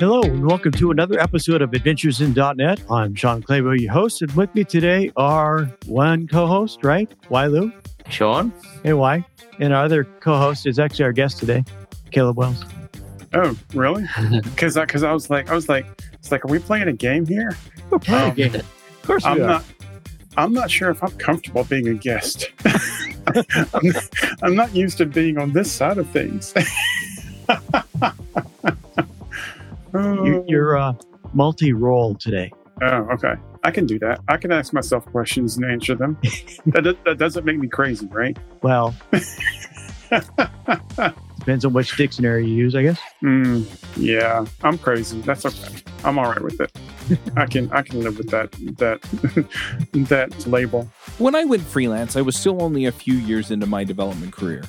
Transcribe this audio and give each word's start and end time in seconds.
Hello, 0.00 0.22
and 0.22 0.46
welcome 0.46 0.72
to 0.72 0.90
another 0.90 1.20
episode 1.20 1.60
of 1.60 1.74
Adventures 1.74 2.22
in 2.22 2.32
.NET. 2.32 2.80
I'm 2.90 3.14
Sean 3.14 3.42
Clabough, 3.42 3.72
your 3.72 3.92
host, 3.92 4.22
and 4.22 4.32
with 4.32 4.54
me 4.54 4.64
today 4.64 5.12
are 5.14 5.64
one 5.84 6.26
co-host, 6.26 6.82
right? 6.82 7.06
Lou? 7.30 7.70
Sean. 8.08 8.50
Hey, 8.82 8.94
Wai. 8.94 9.22
And 9.58 9.74
our 9.74 9.84
other 9.84 10.04
co-host 10.04 10.66
is 10.66 10.78
actually 10.78 11.04
our 11.04 11.12
guest 11.12 11.36
today, 11.36 11.64
Caleb 12.12 12.38
Wells. 12.38 12.64
Oh, 13.34 13.54
really? 13.74 14.06
Because 14.42 14.76
because 14.76 15.02
I, 15.02 15.10
I, 15.10 15.12
was 15.12 15.28
like 15.28 15.50
I 15.50 15.54
was 15.54 15.68
like 15.68 15.84
it's 16.14 16.32
like 16.32 16.46
are 16.46 16.48
we 16.48 16.60
playing 16.60 16.88
a 16.88 16.94
game 16.94 17.26
here? 17.26 17.54
We're 17.90 17.98
playing 17.98 18.24
um, 18.24 18.30
a 18.30 18.34
game. 18.34 18.54
Of 18.54 19.02
course, 19.02 19.26
I'm 19.26 19.42
are. 19.42 19.46
not. 19.46 19.64
I'm 20.38 20.54
not 20.54 20.70
sure 20.70 20.88
if 20.88 21.04
I'm 21.04 21.12
comfortable 21.18 21.64
being 21.64 21.88
a 21.88 21.94
guest. 21.94 22.50
I'm, 23.34 23.92
I'm 24.40 24.54
not 24.54 24.74
used 24.74 24.96
to 24.96 25.04
being 25.04 25.36
on 25.36 25.52
this 25.52 25.70
side 25.70 25.98
of 25.98 26.08
things. 26.08 26.54
you, 29.94 30.58
are 30.58 30.76
uh, 30.76 30.92
multi-role 31.32 32.14
today. 32.16 32.50
Oh, 32.82 33.08
okay. 33.12 33.34
I 33.62 33.70
can 33.70 33.86
do 33.86 33.98
that. 33.98 34.20
I 34.28 34.36
can 34.36 34.52
ask 34.52 34.72
myself 34.72 35.04
questions 35.06 35.56
and 35.56 35.70
answer 35.70 35.94
them. 35.94 36.16
that, 36.66 36.96
that 37.04 37.18
doesn't 37.18 37.44
make 37.44 37.58
me 37.58 37.68
crazy, 37.68 38.06
right? 38.06 38.36
Well, 38.62 38.94
depends 41.38 41.64
on 41.64 41.72
which 41.72 41.96
dictionary 41.96 42.46
you 42.46 42.54
use, 42.54 42.74
I 42.74 42.82
guess. 42.82 43.00
Mm, 43.22 43.66
yeah, 43.96 44.44
I'm 44.62 44.76
crazy. 44.76 45.20
That's 45.22 45.46
okay. 45.46 45.82
I'm 46.04 46.18
all 46.18 46.26
right 46.26 46.42
with 46.42 46.60
it. 46.60 46.70
I 47.36 47.46
can 47.46 47.72
I 47.72 47.82
can 47.82 48.00
live 48.02 48.18
with 48.18 48.28
that 48.30 48.52
that 48.78 49.00
that 50.08 50.46
label. 50.46 50.88
When 51.18 51.34
I 51.34 51.44
went 51.44 51.62
freelance, 51.62 52.16
I 52.16 52.20
was 52.20 52.36
still 52.36 52.62
only 52.62 52.84
a 52.84 52.92
few 52.92 53.14
years 53.14 53.50
into 53.50 53.66
my 53.66 53.82
development 53.82 54.32
career. 54.32 54.62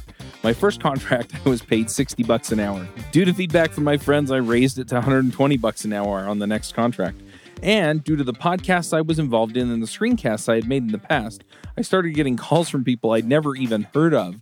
My 0.43 0.53
first 0.53 0.81
contract, 0.81 1.33
I 1.45 1.49
was 1.49 1.61
paid 1.61 1.89
60 1.89 2.23
bucks 2.23 2.51
an 2.51 2.59
hour. 2.59 2.87
Due 3.11 3.25
to 3.25 3.33
feedback 3.33 3.71
from 3.71 3.83
my 3.83 3.97
friends, 3.97 4.31
I 4.31 4.37
raised 4.37 4.79
it 4.79 4.87
to 4.89 4.95
120 4.95 5.57
bucks 5.57 5.85
an 5.85 5.93
hour 5.93 6.27
on 6.27 6.39
the 6.39 6.47
next 6.47 6.73
contract. 6.73 7.21
And 7.61 8.03
due 8.03 8.15
to 8.15 8.23
the 8.23 8.33
podcasts 8.33 8.91
I 8.91 9.01
was 9.01 9.19
involved 9.19 9.55
in 9.55 9.69
and 9.69 9.83
the 9.83 9.87
screencasts 9.87 10.49
I 10.49 10.55
had 10.55 10.67
made 10.67 10.83
in 10.83 10.91
the 10.91 10.97
past, 10.97 11.43
I 11.77 11.81
started 11.81 12.11
getting 12.15 12.37
calls 12.37 12.69
from 12.69 12.83
people 12.83 13.11
I'd 13.11 13.27
never 13.27 13.55
even 13.55 13.87
heard 13.93 14.15
of 14.15 14.41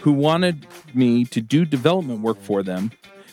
who 0.00 0.12
wanted 0.12 0.66
me 0.94 1.24
to 1.26 1.40
do 1.40 1.64
development 1.64 2.20
work 2.20 2.40
for 2.40 2.62
them 2.62 2.90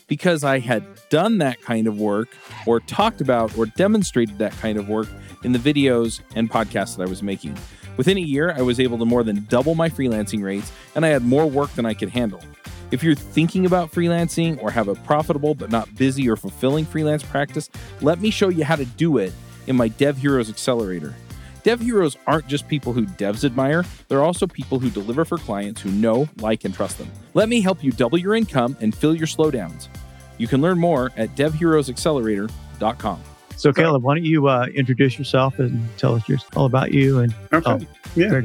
because 0.07 0.43
I 0.43 0.59
had 0.59 0.83
done 1.09 1.37
that 1.37 1.61
kind 1.61 1.87
of 1.87 1.97
work 1.97 2.27
or 2.65 2.81
talked 2.81 3.21
about 3.21 3.57
or 3.57 3.65
demonstrated 3.65 4.37
that 4.39 4.51
kind 4.53 4.77
of 4.77 4.89
work 4.89 5.07
in 5.45 5.53
the 5.53 5.59
videos 5.59 6.19
and 6.35 6.51
podcasts 6.51 6.97
that 6.97 7.03
I 7.03 7.09
was 7.09 7.23
making. 7.23 7.57
Within 7.97 8.17
a 8.17 8.21
year, 8.21 8.51
I 8.51 8.61
was 8.61 8.79
able 8.79 8.97
to 8.97 9.05
more 9.05 9.23
than 9.23 9.45
double 9.49 9.75
my 9.75 9.89
freelancing 9.89 10.43
rates, 10.43 10.71
and 10.95 11.05
I 11.05 11.09
had 11.09 11.23
more 11.23 11.45
work 11.45 11.71
than 11.73 11.85
I 11.85 11.93
could 11.93 12.09
handle. 12.09 12.41
If 12.91 13.03
you're 13.03 13.15
thinking 13.15 13.65
about 13.65 13.91
freelancing 13.91 14.61
or 14.61 14.71
have 14.71 14.87
a 14.87 14.95
profitable 14.95 15.55
but 15.55 15.71
not 15.71 15.93
busy 15.95 16.29
or 16.29 16.35
fulfilling 16.35 16.85
freelance 16.85 17.23
practice, 17.23 17.69
let 18.01 18.19
me 18.19 18.31
show 18.31 18.49
you 18.49 18.65
how 18.65 18.75
to 18.75 18.85
do 18.85 19.17
it 19.17 19.33
in 19.67 19.75
my 19.75 19.87
Dev 19.87 20.17
Heroes 20.17 20.49
Accelerator. 20.49 21.13
Dev 21.63 21.79
Heroes 21.79 22.17
aren't 22.25 22.47
just 22.47 22.67
people 22.67 22.91
who 22.91 23.05
devs 23.05 23.45
admire, 23.45 23.85
they're 24.07 24.23
also 24.23 24.47
people 24.47 24.79
who 24.79 24.89
deliver 24.89 25.23
for 25.23 25.37
clients 25.37 25.79
who 25.81 25.91
know, 25.91 26.27
like, 26.39 26.65
and 26.65 26.73
trust 26.73 26.97
them. 26.97 27.09
Let 27.33 27.49
me 27.49 27.61
help 27.61 27.83
you 27.83 27.91
double 27.91 28.17
your 28.17 28.35
income 28.35 28.75
and 28.81 28.95
fill 28.95 29.15
your 29.15 29.27
slowdowns. 29.27 29.87
You 30.37 30.47
can 30.47 30.59
learn 30.61 30.79
more 30.79 31.11
at 31.17 31.35
devheroesaccelerator.com. 31.35 33.23
So, 33.61 33.71
Caleb, 33.71 34.01
why 34.01 34.15
don't 34.15 34.25
you 34.25 34.47
uh, 34.47 34.65
introduce 34.73 35.19
yourself 35.19 35.59
and 35.59 35.87
tell 35.99 36.15
us 36.15 36.23
all 36.55 36.65
about 36.65 36.93
you? 36.93 37.19
And 37.19 37.31
okay, 37.53 37.71
oh, 37.71 37.79
yeah. 38.15 38.41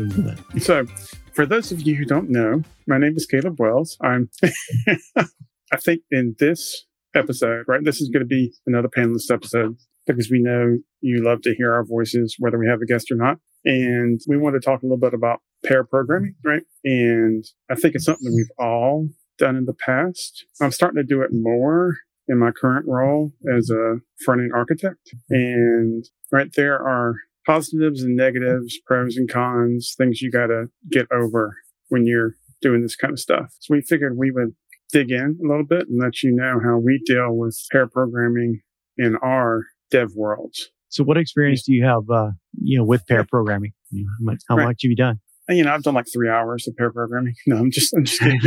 So, 0.59 0.85
for 1.33 1.47
those 1.47 1.73
of 1.73 1.81
you 1.81 1.95
who 1.95 2.05
don't 2.05 2.29
know, 2.29 2.63
my 2.87 2.99
name 2.99 3.15
is 3.17 3.25
Caleb 3.25 3.59
Wells. 3.59 3.97
I'm, 4.03 4.29
I 5.17 5.77
think, 5.83 6.03
in 6.11 6.37
this 6.39 6.85
episode, 7.15 7.65
right? 7.67 7.83
This 7.83 8.03
is 8.03 8.11
going 8.11 8.25
to 8.25 8.29
be 8.29 8.53
another 8.67 8.89
panelist 8.89 9.31
episode 9.33 9.79
because 10.07 10.31
we 10.31 10.39
know 10.39 10.77
you 11.01 11.25
love 11.25 11.41
to 11.45 11.55
hear 11.57 11.73
our 11.73 11.87
voices, 11.87 12.37
whether 12.39 12.59
we 12.59 12.69
have 12.69 12.83
a 12.83 12.87
guest 12.87 13.11
or 13.11 13.17
not. 13.17 13.39
And 13.65 14.21
we 14.29 14.37
want 14.37 14.55
to 14.57 14.61
talk 14.61 14.83
a 14.83 14.85
little 14.85 14.99
bit 14.99 15.15
about 15.15 15.41
pair 15.65 15.83
programming, 15.83 16.35
right? 16.45 16.65
And 16.85 17.43
I 17.71 17.75
think 17.75 17.95
it's 17.95 18.05
something 18.05 18.27
that 18.27 18.37
we've 18.37 18.67
all 18.67 19.09
done 19.39 19.57
in 19.57 19.65
the 19.65 19.73
past. 19.73 20.45
I'm 20.61 20.73
starting 20.73 21.03
to 21.03 21.05
do 21.05 21.23
it 21.23 21.31
more 21.33 21.97
in 22.29 22.39
my 22.39 22.51
current 22.51 22.87
role 22.89 23.33
as 23.57 23.71
a 23.71 23.97
front 24.25 24.41
end 24.41 24.53
architect. 24.55 25.15
And 25.31 26.05
right 26.33 26.53
there 26.55 26.75
are 26.75 27.17
positives 27.47 28.03
and 28.03 28.17
negatives, 28.17 28.79
pros 28.87 29.17
and 29.17 29.31
cons, 29.31 29.95
things 29.97 30.21
you 30.21 30.31
got 30.31 30.49
to 30.49 30.67
get 30.91 31.07
over 31.13 31.57
when 31.89 32.07
you're 32.07 32.35
doing 32.61 32.83
this 32.83 32.97
kind 32.97 33.13
of 33.13 33.21
stuff. 33.21 33.55
So 33.61 33.75
we 33.75 33.83
figured 33.83 34.17
we 34.17 34.31
would 34.31 34.55
dig 34.93 35.11
in 35.11 35.39
a 35.43 35.49
little 35.49 35.65
bit 35.65 35.89
and 35.89 36.01
let 36.01 36.23
you 36.23 36.33
know 36.33 36.61
how 36.63 36.79
we 36.79 37.01
deal 37.07 37.33
with 37.33 37.59
pair 37.71 37.87
programming 37.87 38.61
in 38.97 39.17
our 39.23 39.63
dev 39.91 40.11
worlds. 40.15 40.71
So 40.89 41.05
what 41.05 41.17
experience 41.17 41.63
do 41.65 41.73
you 41.73 41.85
have, 41.85 42.09
uh, 42.11 42.31
you 42.63 42.79
know, 42.79 42.85
with 42.85 43.07
pair 43.07 43.25
programming? 43.25 43.73
You 43.91 44.05
know, 44.05 44.11
how 44.19 44.25
much, 44.25 44.43
how 44.49 44.57
right. 44.57 44.65
much 44.67 44.83
have 44.83 44.91
you 44.91 44.97
done? 44.97 45.21
you 45.49 45.63
know, 45.63 45.73
I've 45.73 45.83
done 45.83 45.95
like 45.95 46.07
three 46.13 46.29
hours 46.29 46.67
of 46.67 46.77
pair 46.77 46.91
programming. 46.91 47.35
No, 47.47 47.57
I'm 47.57 47.71
just, 47.71 47.95
I'm 47.95 48.05
just 48.05 48.21
kidding. 48.21 48.41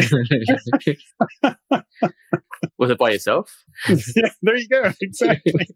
Was 2.77 2.91
it 2.91 2.97
by 2.97 3.11
yourself? 3.11 3.63
yeah, 3.87 4.29
there 4.41 4.57
you 4.57 4.67
go. 4.67 4.91
Exactly. 5.01 5.67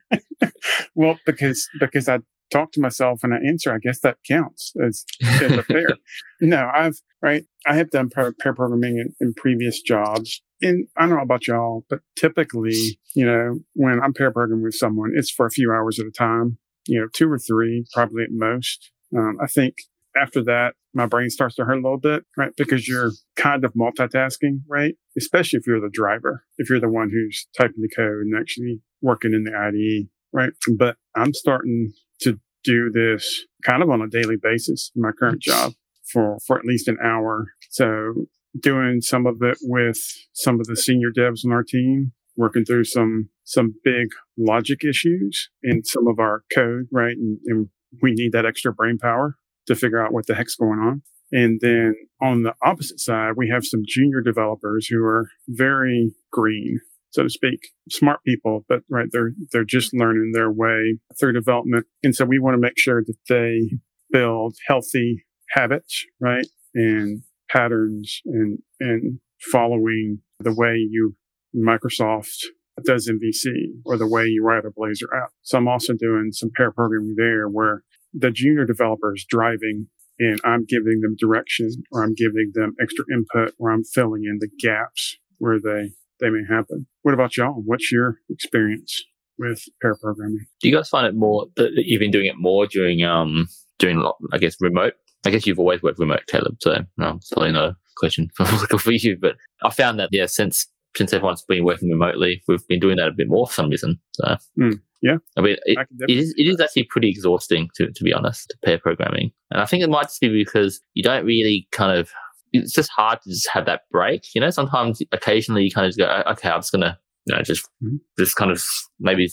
well, 0.96 1.18
because 1.26 1.68
because 1.80 2.08
I 2.08 2.20
talk 2.52 2.72
to 2.72 2.82
myself 2.82 3.22
and 3.24 3.34
I 3.34 3.38
answer, 3.38 3.74
I 3.74 3.80
guess 3.80 4.00
that 4.02 4.18
counts 4.28 4.74
as, 4.86 5.06
as 5.24 5.52
a 5.52 5.64
pair. 5.64 5.88
no, 6.42 6.70
I've 6.74 7.02
right. 7.22 7.44
I 7.66 7.76
have 7.76 7.90
done 7.90 8.10
pair, 8.10 8.34
pair 8.34 8.54
programming 8.54 8.98
in, 8.98 9.14
in 9.20 9.34
previous 9.34 9.82
jobs, 9.82 10.42
and 10.62 10.88
I 10.98 11.02
don't 11.02 11.18
know 11.18 11.22
about 11.22 11.48
y'all, 11.48 11.86
but 11.90 12.00
typically, 12.18 13.00
you 13.16 13.26
know, 13.26 13.60
when 13.74 14.00
I'm 14.02 14.14
pair 14.14 14.32
programming 14.32 14.64
with 14.64 14.76
someone, 14.76 15.12
it's 15.16 15.32
for 15.32 15.46
a 15.46 15.52
few 15.52 15.72
hours 15.72 16.00
at 16.00 16.06
a 16.06 16.12
time. 16.12 16.58
You 16.86 17.00
know, 17.00 17.08
two 17.14 17.32
or 17.32 17.40
three, 17.40 17.86
probably 17.94 18.24
at 18.24 18.30
most. 18.32 18.92
Um, 19.16 19.38
I 19.42 19.48
think 19.48 19.76
after 20.20 20.44
that, 20.44 20.74
my 20.94 21.06
brain 21.06 21.30
starts 21.30 21.56
to 21.56 21.66
hurt 21.66 21.78
a 21.78 21.82
little 21.82 22.00
bit, 22.00 22.24
right? 22.38 22.52
Because 22.56 22.88
you're 22.88 23.12
kind 23.36 23.66
of 23.66 23.74
multitasking, 23.74 24.62
right? 24.68 24.96
Especially 25.18 25.58
if 25.58 25.68
you're 25.68 25.82
the 25.82 25.90
driver, 25.92 26.46
if 26.58 26.70
you're 26.70 26.80
the 26.80 26.90
one 26.90 27.10
who's 27.10 27.48
typing 27.58 27.82
the 27.82 27.90
code 27.90 28.26
and 28.26 28.40
actually 28.40 28.82
working 29.02 29.34
in 29.34 29.44
the 29.44 29.56
IDE, 29.56 30.10
right? 30.32 30.54
But 30.78 30.98
I'm 31.16 31.34
starting 31.34 31.94
to 32.22 32.40
do 32.64 32.92
this 32.92 33.46
kind 33.64 33.82
of 33.82 33.90
on 33.90 34.02
a 34.02 34.08
daily 34.08 34.38
basis 34.42 34.92
in 34.96 35.02
my 35.02 35.12
current 35.12 35.42
job 35.42 35.74
for, 36.12 36.38
for 36.46 36.58
at 36.58 36.66
least 36.66 36.88
an 36.88 36.98
hour. 37.04 37.48
So 37.70 38.28
doing 38.60 39.02
some 39.02 39.26
of 39.26 39.38
it 39.42 39.58
with 39.62 40.00
some 40.34 40.60
of 40.60 40.68
the 40.68 40.78
senior 40.78 41.10
devs 41.16 41.44
on 41.44 41.52
our 41.52 41.64
team, 41.64 42.14
working 42.38 42.66
through 42.66 42.84
some, 42.84 43.30
some 43.44 43.76
big 43.84 44.10
logic 44.38 44.84
issues 44.84 45.50
in 45.64 45.84
some 45.84 46.08
of 46.08 46.20
our 46.20 46.44
code, 46.54 46.88
right? 46.92 47.18
And, 47.18 47.40
and 47.46 47.70
we 48.02 48.12
need 48.12 48.32
that 48.32 48.46
extra 48.46 48.74
brain 48.74 48.98
power 48.98 49.38
to 49.68 49.76
figure 49.76 50.04
out 50.04 50.14
what 50.14 50.28
the 50.28 50.36
heck's 50.36 50.56
going 50.56 50.80
on. 50.80 51.02
And 51.32 51.60
then 51.62 51.96
on 52.22 52.44
the 52.44 52.54
opposite 52.64 53.00
side, 53.00 53.34
we 53.36 53.50
have 53.50 53.66
some 53.66 53.82
junior 53.88 54.22
developers 54.22 54.88
who 54.88 55.04
are 55.04 55.30
very 55.48 56.14
green, 56.32 56.80
so 57.10 57.24
to 57.24 57.30
speak, 57.30 57.60
smart 57.90 58.20
people, 58.26 58.66
but 58.70 58.82
right, 58.90 59.08
they're, 59.12 59.32
they're 59.52 59.64
just 59.64 59.94
learning 59.94 60.32
their 60.34 60.52
way 60.52 61.00
through 61.20 61.34
development. 61.34 61.88
And 62.04 62.16
so 62.16 62.26
we 62.26 62.40
want 62.40 62.54
to 62.54 62.62
make 62.62 62.78
sure 62.78 63.04
that 63.04 63.18
they 63.30 63.78
build 64.12 64.56
healthy 64.68 65.26
habits, 65.50 66.06
right? 66.20 66.46
And 66.76 67.24
patterns 67.50 68.22
and, 68.26 68.60
and 68.80 69.20
following 69.52 70.20
the 70.40 70.54
way 70.54 70.76
you 70.76 71.16
Microsoft 71.56 72.46
does 72.84 73.10
MVC 73.10 73.52
or 73.86 73.98
the 73.98 74.08
way 74.08 74.26
you 74.26 74.44
write 74.44 74.66
a 74.66 74.72
Blazor 74.72 75.16
app. 75.16 75.30
So 75.42 75.58
I'm 75.58 75.68
also 75.68 75.94
doing 75.94 76.30
some 76.32 76.50
pair 76.56 76.72
programming 76.72 77.16
there 77.18 77.48
where 77.48 77.84
the 78.14 78.32
junior 78.32 78.66
developers 78.66 79.26
driving 79.28 79.88
and 80.20 80.40
I'm 80.44 80.66
giving 80.66 81.02
them 81.02 81.16
direction 81.20 81.70
or 81.92 82.04
I'm 82.04 82.14
giving 82.14 82.52
them 82.54 82.76
extra 82.82 83.06
input 83.12 83.54
or 83.58 83.72
I'm 83.72 83.84
filling 83.84 84.24
in 84.26 84.38
the 84.40 84.50
gaps 84.60 85.18
where 85.40 85.60
they, 85.60 85.92
they 86.20 86.30
may 86.30 86.44
happen. 86.48 86.88
What 87.02 87.14
about 87.14 87.36
y'all? 87.36 87.62
What's 87.66 87.92
your 87.92 88.20
experience 88.30 89.04
with 89.38 89.64
pair 89.82 89.96
programming? 89.96 90.46
Do 90.62 90.70
you 90.70 90.76
guys 90.76 90.90
find 90.90 91.08
it 91.08 91.16
more 91.16 91.48
that 91.56 91.72
you've 91.76 92.00
been 92.00 92.12
doing 92.12 92.28
it 92.28 92.38
more 92.38 92.68
during, 92.68 93.04
um, 93.04 93.48
during, 93.80 94.08
I 94.32 94.38
guess, 94.38 94.56
remote? 94.62 94.94
I 95.26 95.30
guess 95.30 95.48
you've 95.48 95.60
always 95.60 95.82
worked 95.82 96.00
remote, 96.00 96.28
Caleb. 96.28 96.58
So 96.60 96.86
no, 96.98 97.16
it's 97.16 97.30
probably 97.30 97.54
not 97.54 97.70
a 97.70 97.78
question 97.98 98.30
for, 98.36 98.46
for 98.46 98.92
you, 98.92 99.18
but 99.20 99.36
I 99.64 99.72
found 99.72 100.00
that, 100.00 100.10
yeah, 100.12 100.28
since, 100.28 100.68
since 100.96 101.14
everyone's 101.14 101.44
been 101.44 101.66
working 101.66 101.90
remotely, 101.90 102.42
we've 102.48 102.68
been 102.68 102.80
doing 102.80 102.98
that 102.98 103.08
a 103.08 103.14
bit 103.14 103.28
more 103.28 103.48
for 103.48 103.54
some 103.54 103.70
reason. 103.70 104.00
So. 104.14 104.38
Mm. 104.60 104.80
Yeah. 105.02 105.18
I 105.38 105.42
mean, 105.42 105.58
it, 105.66 105.78
I 105.78 105.86
it 106.08 106.18
is 106.18 106.34
it 106.38 106.44
is 106.44 106.62
actually 106.62 106.86
pretty 106.86 107.10
exhausting 107.10 107.70
to 107.76 107.92
to 107.92 108.04
be 108.04 108.14
honest, 108.14 108.50
to 108.50 108.58
pair 108.64 108.80
programming, 108.80 109.32
and 109.52 109.62
I 109.62 109.66
think 109.66 109.84
it 109.84 109.90
might 109.90 110.04
just 110.04 110.22
be 110.22 110.30
because 110.30 110.80
you 110.94 111.04
don't 111.04 111.26
really 111.26 111.68
kind 111.72 111.98
of. 111.98 112.10
It's 112.54 112.72
just 112.72 112.90
hard 112.92 113.20
to 113.24 113.30
just 113.30 113.50
have 113.50 113.66
that 113.66 113.82
break. 113.92 114.24
You 114.34 114.40
know, 114.40 114.50
sometimes 114.50 115.02
occasionally 115.12 115.64
you 115.64 115.72
kind 115.72 115.86
of 115.86 115.90
just 115.90 115.98
go, 115.98 116.24
okay, 116.32 116.50
I'm 116.50 116.60
just 116.62 116.72
gonna, 116.72 116.98
you 117.26 117.36
know, 117.36 117.42
just 117.42 117.66
mm-hmm. 117.84 117.98
just 118.18 118.36
kind 118.38 118.52
of 118.52 118.64
maybe 119.00 119.30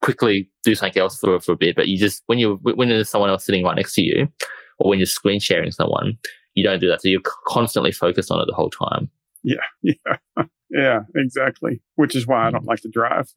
quickly 0.00 0.48
do 0.64 0.74
something 0.74 1.02
else 1.02 1.18
for 1.18 1.38
for 1.40 1.52
a 1.52 1.56
bit. 1.56 1.76
But 1.76 1.88
you 1.88 1.98
just 1.98 2.22
when 2.26 2.38
you 2.38 2.58
when 2.62 2.88
there's 2.88 3.10
someone 3.10 3.28
else 3.28 3.44
sitting 3.44 3.64
right 3.64 3.76
next 3.76 3.94
to 3.96 4.02
you, 4.02 4.26
or 4.78 4.88
when 4.88 4.98
you're 4.98 5.06
screen 5.06 5.40
sharing 5.40 5.70
someone, 5.70 6.16
you 6.54 6.64
don't 6.64 6.80
do 6.80 6.88
that. 6.88 7.02
So 7.02 7.08
you're 7.08 7.20
constantly 7.46 7.92
focused 7.92 8.30
on 8.30 8.40
it 8.40 8.46
the 8.46 8.54
whole 8.54 8.70
time. 8.70 9.10
Yeah, 9.42 9.56
yeah. 9.82 10.44
Yeah, 10.70 11.00
exactly. 11.16 11.82
Which 11.96 12.14
is 12.14 12.26
why 12.26 12.46
I 12.46 12.50
don't 12.50 12.64
like 12.64 12.80
to 12.82 12.88
drive. 12.88 13.28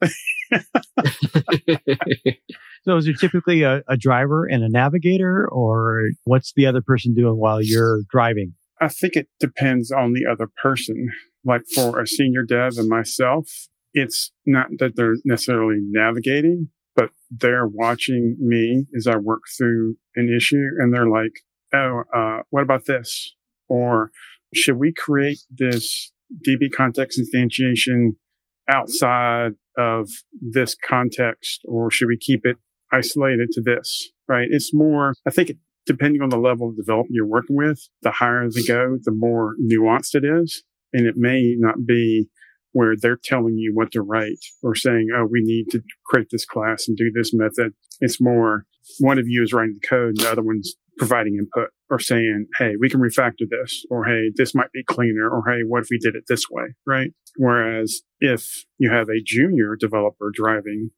so 2.84 2.96
is 2.96 3.06
there 3.06 3.14
typically 3.14 3.62
a, 3.62 3.82
a 3.88 3.96
driver 3.96 4.46
and 4.46 4.62
a 4.62 4.68
navigator 4.68 5.48
or 5.50 6.10
what's 6.24 6.52
the 6.54 6.66
other 6.66 6.80
person 6.80 7.14
doing 7.14 7.36
while 7.36 7.60
you're 7.60 8.02
driving? 8.10 8.54
I 8.80 8.88
think 8.88 9.16
it 9.16 9.28
depends 9.40 9.90
on 9.90 10.12
the 10.12 10.26
other 10.30 10.48
person. 10.62 11.08
Like 11.44 11.62
for 11.74 12.00
a 12.00 12.06
senior 12.06 12.42
dev 12.42 12.74
and 12.76 12.88
myself, 12.88 13.48
it's 13.92 14.30
not 14.46 14.68
that 14.78 14.96
they're 14.96 15.16
necessarily 15.24 15.78
navigating, 15.80 16.68
but 16.94 17.10
they're 17.30 17.66
watching 17.66 18.36
me 18.38 18.86
as 18.96 19.06
I 19.06 19.16
work 19.16 19.42
through 19.58 19.96
an 20.14 20.32
issue 20.34 20.68
and 20.78 20.94
they're 20.94 21.08
like, 21.08 21.32
Oh, 21.74 22.04
uh, 22.14 22.42
what 22.50 22.62
about 22.62 22.86
this? 22.86 23.34
Or 23.68 24.12
should 24.54 24.76
we 24.76 24.92
create 24.92 25.40
this 25.50 26.12
DB 26.46 26.70
context 26.74 27.20
instantiation 27.20 28.16
outside 28.68 29.52
of 29.76 30.08
this 30.40 30.74
context 30.74 31.62
or 31.66 31.90
should 31.90 32.08
we 32.08 32.18
keep 32.18 32.44
it 32.44 32.56
isolated 32.92 33.50
to 33.52 33.60
this? 33.60 34.10
Right. 34.28 34.48
It's 34.50 34.72
more, 34.72 35.14
I 35.26 35.30
think 35.30 35.52
depending 35.86 36.22
on 36.22 36.30
the 36.30 36.38
level 36.38 36.70
of 36.70 36.76
development 36.76 37.12
you're 37.12 37.26
working 37.26 37.56
with, 37.56 37.88
the 38.02 38.10
higher 38.10 38.48
they 38.48 38.62
go, 38.62 38.96
the 39.02 39.12
more 39.12 39.54
nuanced 39.60 40.14
it 40.14 40.24
is. 40.24 40.62
And 40.92 41.06
it 41.06 41.16
may 41.16 41.54
not 41.58 41.84
be 41.86 42.28
where 42.72 42.94
they're 43.00 43.18
telling 43.22 43.56
you 43.56 43.72
what 43.74 43.92
to 43.92 44.02
write 44.02 44.38
or 44.62 44.74
saying, 44.74 45.08
oh, 45.16 45.26
we 45.30 45.42
need 45.42 45.66
to 45.70 45.82
create 46.06 46.28
this 46.30 46.44
class 46.44 46.88
and 46.88 46.96
do 46.96 47.10
this 47.14 47.32
method. 47.32 47.72
It's 48.00 48.20
more 48.20 48.66
one 48.98 49.18
of 49.18 49.26
you 49.28 49.42
is 49.42 49.52
writing 49.52 49.74
the 49.80 49.86
code 49.86 50.08
and 50.08 50.18
the 50.18 50.30
other 50.30 50.42
one's 50.42 50.74
providing 50.98 51.36
input 51.36 51.70
or 51.94 52.00
saying, 52.00 52.46
hey, 52.58 52.72
we 52.78 52.90
can 52.90 53.00
refactor 53.00 53.46
this, 53.48 53.84
or 53.88 54.04
hey, 54.04 54.32
this 54.34 54.54
might 54.54 54.72
be 54.72 54.82
cleaner, 54.82 55.30
or 55.30 55.44
hey, 55.46 55.62
what 55.64 55.82
if 55.82 55.88
we 55.90 55.98
did 55.98 56.16
it 56.16 56.24
this 56.28 56.50
way, 56.50 56.74
right? 56.84 57.12
Whereas 57.36 58.02
if 58.18 58.64
you 58.78 58.90
have 58.90 59.08
a 59.08 59.22
junior 59.24 59.76
developer 59.78 60.32
driving, 60.34 60.90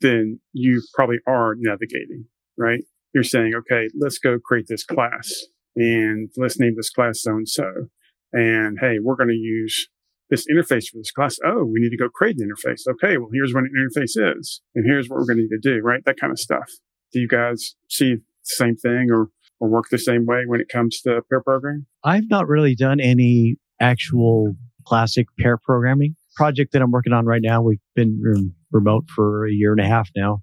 then 0.00 0.40
you 0.52 0.82
probably 0.94 1.18
are 1.26 1.54
navigating, 1.58 2.26
right? 2.56 2.84
You're 3.12 3.24
saying, 3.24 3.54
okay, 3.56 3.88
let's 3.98 4.18
go 4.18 4.38
create 4.38 4.66
this 4.68 4.84
class 4.84 5.34
and 5.74 6.30
let's 6.36 6.60
name 6.60 6.74
this 6.76 6.90
class 6.90 7.22
so 7.22 7.32
and 7.32 7.48
so. 7.48 7.88
And 8.32 8.78
hey, 8.80 8.98
we're 9.02 9.16
going 9.16 9.30
to 9.30 9.34
use 9.34 9.88
this 10.30 10.46
interface 10.48 10.88
for 10.88 10.98
this 10.98 11.10
class. 11.10 11.38
Oh, 11.44 11.64
we 11.64 11.80
need 11.80 11.90
to 11.90 11.96
go 11.96 12.08
create 12.08 12.36
an 12.38 12.48
interface. 12.48 12.86
Okay, 12.88 13.16
well, 13.16 13.30
here's 13.32 13.52
what 13.52 13.64
an 13.64 13.72
interface 13.76 14.16
is, 14.16 14.60
and 14.76 14.84
here's 14.86 15.08
what 15.08 15.18
we're 15.18 15.26
going 15.26 15.38
to 15.38 15.42
need 15.42 15.60
to 15.60 15.74
do, 15.74 15.80
right? 15.82 16.04
That 16.04 16.20
kind 16.20 16.30
of 16.30 16.38
stuff. 16.38 16.70
Do 17.12 17.20
you 17.20 17.28
guys 17.28 17.74
see 17.88 18.14
the 18.14 18.22
same 18.44 18.76
thing 18.76 19.08
or, 19.10 19.28
or 19.60 19.68
work 19.68 19.86
the 19.90 19.98
same 19.98 20.26
way 20.26 20.42
when 20.46 20.60
it 20.60 20.68
comes 20.68 21.00
to 21.02 21.22
pair 21.30 21.42
programming? 21.42 21.86
I've 22.04 22.28
not 22.28 22.48
really 22.48 22.74
done 22.74 23.00
any 23.00 23.56
actual 23.80 24.54
classic 24.86 25.26
pair 25.38 25.56
programming 25.56 26.14
project 26.36 26.72
that 26.72 26.82
I'm 26.82 26.90
working 26.90 27.12
on 27.12 27.24
right 27.24 27.42
now. 27.42 27.62
We've 27.62 27.80
been 27.94 28.52
remote 28.70 29.08
for 29.14 29.46
a 29.46 29.52
year 29.52 29.72
and 29.72 29.80
a 29.80 29.86
half 29.86 30.10
now. 30.14 30.42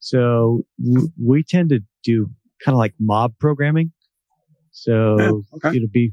So 0.00 0.62
we 1.20 1.42
tend 1.42 1.70
to 1.70 1.80
do 2.04 2.28
kind 2.64 2.74
of 2.74 2.78
like 2.78 2.94
mob 3.00 3.34
programming. 3.38 3.92
So 4.70 5.18
yeah, 5.18 5.30
okay. 5.54 5.76
it'll 5.76 5.88
be, 5.88 6.12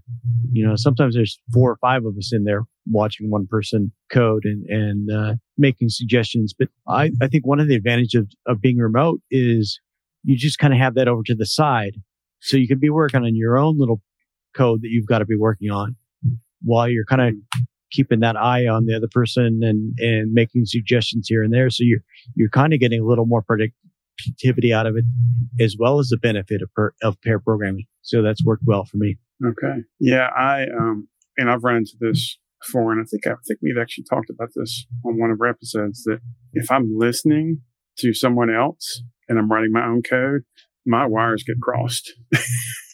you 0.52 0.66
know, 0.66 0.76
sometimes 0.76 1.16
there's 1.16 1.40
four 1.54 1.72
or 1.72 1.78
five 1.78 2.06
of 2.06 2.18
us 2.18 2.32
in 2.34 2.46
there 2.46 2.64
watching 2.88 3.30
one 3.30 3.48
person 3.48 3.92
code 4.12 4.44
and, 4.46 4.66
and, 4.66 5.12
uh, 5.12 5.34
making 5.58 5.90
suggestions. 5.90 6.54
But 6.58 6.70
I, 6.88 7.12
I 7.22 7.28
think 7.28 7.46
one 7.46 7.60
of 7.60 7.68
the 7.68 7.76
advantages 7.76 8.16
of, 8.16 8.30
of 8.48 8.62
being 8.62 8.78
remote 8.78 9.22
is 9.30 9.80
you 10.24 10.36
just 10.36 10.58
kind 10.58 10.74
of 10.74 10.80
have 10.80 10.96
that 10.96 11.08
over 11.08 11.22
to 11.26 11.36
the 11.36 11.46
side. 11.46 12.02
So 12.46 12.58
you 12.58 12.68
can 12.68 12.78
be 12.78 12.92
working 12.92 13.24
on 13.24 13.36
your 13.36 13.58
own 13.58 13.80
little 13.80 14.04
code 14.56 14.84
that 14.84 14.90
you've 14.90 15.08
got 15.08 15.20
to 15.20 15.26
be 15.26 15.36
working 15.36 15.72
on 15.72 15.96
while 16.64 16.88
you're 16.88 17.06
kind 17.06 17.22
of 17.22 17.34
keeping 17.92 18.20
that 18.20 18.38
eye 18.38 18.68
on 18.68 18.86
the 18.86 18.96
other 18.96 19.08
person 19.10 19.62
and, 19.64 19.98
and 19.98 20.32
making 20.32 20.66
suggestions 20.66 21.28
here 21.28 21.42
and 21.42 21.52
there. 21.52 21.72
So 21.72 21.84
you're, 21.84 22.02
you're 22.36 22.50
kind 22.50 22.72
of 22.72 22.80
getting 22.80 23.02
a 23.02 23.04
little 23.04 23.26
more 23.26 23.42
productivity 23.42 24.72
out 24.72 24.86
of 24.86 24.96
it 24.96 25.06
as 25.60 25.76
well 25.80 25.98
as 25.98 26.10
the 26.10 26.18
benefit 26.18 26.62
of, 26.62 26.72
per, 26.74 26.94
of 27.02 27.20
pair 27.22 27.40
programming. 27.40 27.88
So 28.04 28.22
that's 28.22 28.46
worked 28.46 28.64
well 28.66 28.86
for 28.86 28.98
me. 28.98 29.18
Okay. 29.44 29.82
Yeah. 30.00 30.28
I, 30.38 30.66
um, 30.66 31.08
and 31.38 31.50
I've 31.50 31.64
run 31.64 31.78
into 31.78 31.94
this 32.00 32.38
before, 32.62 32.92
and 32.92 33.02
I 33.02 33.06
think, 33.06 33.26
I 33.26 33.34
think 33.48 33.60
we've 33.64 33.82
actually 33.82 34.06
talked 34.08 34.30
about 34.30 34.50
this 34.56 34.86
on 35.04 35.20
one 35.20 35.32
of 35.32 35.42
our 35.42 35.48
episodes 35.48 36.04
that 36.04 36.20
if 36.54 36.72
I'm 36.72 36.96
listening 36.96 37.62
to 37.98 38.14
someone 38.14 38.54
else 38.54 39.02
and 39.28 39.40
I'm 39.40 39.52
writing 39.52 39.72
my 39.72 39.84
own 39.84 40.04
code, 40.04 40.44
my 40.86 41.06
wires 41.06 41.44
get 41.44 41.60
crossed. 41.62 42.14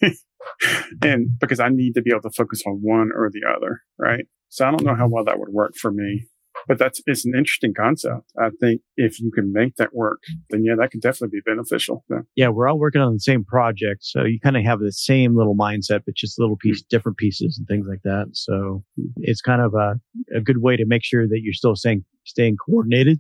and 1.02 1.40
because 1.40 1.60
I 1.60 1.70
need 1.70 1.94
to 1.94 2.02
be 2.02 2.12
able 2.12 2.22
to 2.22 2.36
focus 2.36 2.62
on 2.66 2.80
one 2.82 3.10
or 3.16 3.30
the 3.32 3.42
other, 3.50 3.82
right? 3.98 4.26
So 4.50 4.68
I 4.68 4.72
don't 4.72 4.84
know 4.84 4.96
how 4.96 5.08
well 5.08 5.26
that 5.26 5.40
would 5.40 5.50
work 5.50 5.74
for 5.76 5.92
me, 5.92 6.28
but 6.68 6.78
that's, 6.78 7.02
it's 7.06 7.26
an 7.26 7.34
interesting 7.36 7.74
concept. 7.74 8.32
I 8.38 8.50
think 8.60 8.82
if 8.98 9.20
you 9.20 9.32
can 9.32 9.54
make 9.54 9.76
that 9.78 9.94
work, 9.94 10.22
then 10.50 10.64
yeah, 10.64 10.76
that 10.78 10.92
could 10.92 11.02
definitely 11.02 11.40
be 11.40 11.52
beneficial. 11.52 12.04
Yeah. 12.10 12.20
yeah 12.36 12.48
we're 12.50 12.68
all 12.68 12.78
working 12.78 13.02
on 13.02 13.14
the 13.14 13.20
same 13.20 13.44
project. 13.44 14.04
So 14.04 14.24
you 14.24 14.40
kind 14.42 14.58
of 14.58 14.64
have 14.64 14.80
the 14.80 14.92
same 14.92 15.38
little 15.38 15.56
mindset, 15.56 16.02
but 16.06 16.16
just 16.16 16.40
little 16.40 16.58
piece, 16.58 16.82
different 16.82 17.18
pieces 17.18 17.58
and 17.58 17.68
things 17.68 17.88
like 17.90 18.02
that. 18.04 18.28
So 18.34 18.84
it's 19.18 19.42
kind 19.42 19.62
of 19.62 19.74
a, 19.74 20.00
a 20.36 20.42
good 20.42 20.62
way 20.62 20.76
to 20.76 20.86
make 20.86 21.04
sure 21.04 21.28
that 21.28 21.40
you're 21.42 21.54
still 21.54 21.76
staying, 21.76 22.04
staying 22.26 22.58
coordinated 22.58 23.20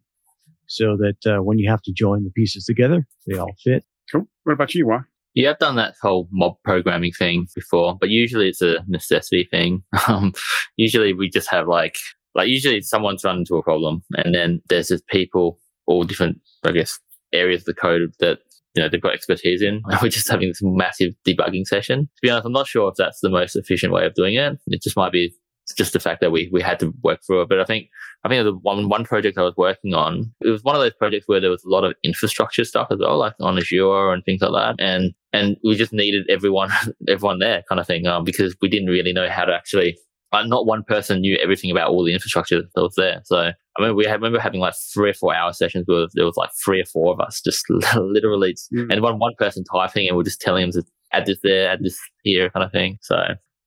so 0.67 0.97
that 0.97 1.17
uh, 1.25 1.43
when 1.43 1.59
you 1.59 1.69
have 1.69 1.81
to 1.81 1.91
join 1.93 2.23
the 2.23 2.31
pieces 2.31 2.65
together, 2.65 3.05
they 3.27 3.37
all 3.37 3.53
fit. 3.63 3.83
Cool. 4.11 4.27
What 4.43 4.53
about 4.53 4.73
you, 4.75 4.87
Wai? 4.87 5.01
Yeah, 5.33 5.51
I've 5.51 5.59
done 5.59 5.75
that 5.77 5.95
whole 6.01 6.27
mob 6.31 6.55
programming 6.63 7.13
thing 7.13 7.47
before, 7.55 7.97
but 7.99 8.09
usually 8.09 8.49
it's 8.49 8.61
a 8.61 8.83
necessity 8.87 9.47
thing. 9.49 9.83
Um, 10.07 10.33
usually 10.77 11.13
we 11.13 11.29
just 11.29 11.49
have 11.51 11.67
like, 11.67 11.97
like 12.35 12.47
usually 12.47 12.81
someone's 12.81 13.23
run 13.23 13.37
into 13.37 13.55
a 13.55 13.63
problem 13.63 14.03
and 14.15 14.33
then 14.33 14.61
there's 14.67 14.87
just 14.87 15.07
people, 15.07 15.59
all 15.85 16.03
different, 16.03 16.41
I 16.65 16.71
guess, 16.71 16.99
areas 17.33 17.61
of 17.61 17.65
the 17.65 17.73
code 17.73 18.13
that, 18.19 18.39
you 18.73 18.81
know, 18.81 18.89
they've 18.89 19.01
got 19.01 19.13
expertise 19.13 19.61
in. 19.61 19.81
And 19.85 19.99
we're 20.01 20.09
just 20.09 20.29
having 20.29 20.49
this 20.49 20.61
massive 20.61 21.13
debugging 21.25 21.65
session. 21.65 22.01
To 22.03 22.21
be 22.21 22.29
honest, 22.29 22.45
I'm 22.45 22.51
not 22.51 22.67
sure 22.67 22.89
if 22.89 22.95
that's 22.97 23.19
the 23.21 23.29
most 23.29 23.55
efficient 23.55 23.93
way 23.93 24.05
of 24.05 24.15
doing 24.15 24.35
it. 24.35 24.59
It 24.67 24.81
just 24.81 24.97
might 24.97 25.11
be 25.11 25.33
just 25.77 25.93
the 25.93 25.99
fact 25.99 26.21
that 26.21 26.31
we, 26.31 26.49
we 26.51 26.61
had 26.61 26.79
to 26.79 26.93
work 27.03 27.19
through 27.25 27.41
it. 27.41 27.49
But 27.49 27.59
I 27.59 27.65
think, 27.65 27.87
I 28.23 28.29
think 28.29 28.43
the 28.43 28.53
one, 28.53 28.89
one 28.89 29.03
project 29.03 29.37
I 29.37 29.43
was 29.43 29.55
working 29.57 29.93
on, 29.93 30.31
it 30.41 30.49
was 30.49 30.63
one 30.63 30.75
of 30.75 30.81
those 30.81 30.93
projects 30.93 31.27
where 31.27 31.39
there 31.39 31.49
was 31.49 31.63
a 31.63 31.69
lot 31.69 31.83
of 31.83 31.93
infrastructure 32.03 32.63
stuff 32.63 32.87
as 32.91 32.99
well, 32.99 33.17
like 33.17 33.33
on 33.39 33.57
Azure 33.57 34.11
and 34.11 34.23
things 34.25 34.41
like 34.41 34.51
that. 34.51 34.83
And, 34.83 35.13
and 35.33 35.57
we 35.63 35.75
just 35.75 35.93
needed 35.93 36.25
everyone, 36.29 36.71
everyone 37.09 37.39
there 37.39 37.63
kind 37.69 37.79
of 37.79 37.87
thing, 37.87 38.07
um, 38.07 38.23
because 38.23 38.55
we 38.61 38.69
didn't 38.69 38.89
really 38.89 39.13
know 39.13 39.29
how 39.29 39.45
to 39.45 39.53
actually, 39.53 39.97
uh, 40.33 40.43
not 40.43 40.65
one 40.65 40.83
person 40.83 41.21
knew 41.21 41.37
everything 41.37 41.71
about 41.71 41.89
all 41.89 42.05
the 42.05 42.13
infrastructure 42.13 42.61
that 42.61 42.81
was 42.81 42.95
there. 42.95 43.21
So 43.25 43.51
I 43.77 43.81
mean, 43.81 43.95
we 43.95 44.05
had, 44.05 44.15
remember 44.15 44.39
having 44.39 44.59
like 44.59 44.73
three 44.93 45.09
or 45.09 45.13
four 45.13 45.33
hour 45.33 45.53
sessions 45.53 45.85
where 45.87 46.07
there 46.13 46.25
was 46.25 46.37
like 46.37 46.51
three 46.63 46.81
or 46.81 46.85
four 46.85 47.13
of 47.13 47.19
us 47.19 47.41
just 47.41 47.69
literally, 47.95 48.55
mm. 48.73 48.91
and 48.91 49.01
one, 49.01 49.19
one 49.19 49.33
person 49.37 49.63
typing 49.63 50.07
and 50.07 50.17
we're 50.17 50.23
just 50.23 50.41
telling 50.41 50.69
them 50.69 50.71
to 50.71 50.83
add 51.13 51.25
this 51.25 51.37
there, 51.43 51.69
add 51.69 51.83
this 51.83 51.97
here 52.23 52.49
kind 52.49 52.65
of 52.65 52.71
thing. 52.71 52.97
So 53.01 53.17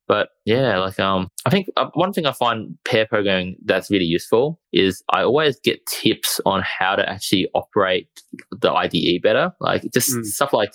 but 0.06 0.28
yeah, 0.44 0.78
like 0.78 1.00
um, 1.00 1.30
I 1.46 1.50
think 1.50 1.68
uh, 1.76 1.88
one 1.94 2.12
thing 2.12 2.26
I 2.26 2.32
find 2.32 2.76
pair 2.84 3.06
programming 3.06 3.56
that's 3.64 3.90
really 3.90 4.04
useful 4.04 4.60
is 4.72 5.02
I 5.10 5.22
always 5.22 5.58
get 5.60 5.84
tips 5.86 6.40
on 6.44 6.62
how 6.62 6.96
to 6.96 7.08
actually 7.08 7.48
operate 7.54 8.08
the 8.50 8.72
IDE 8.72 9.22
better. 9.22 9.52
Like 9.60 9.82
just 9.92 10.14
mm. 10.14 10.24
stuff 10.24 10.52
like 10.52 10.74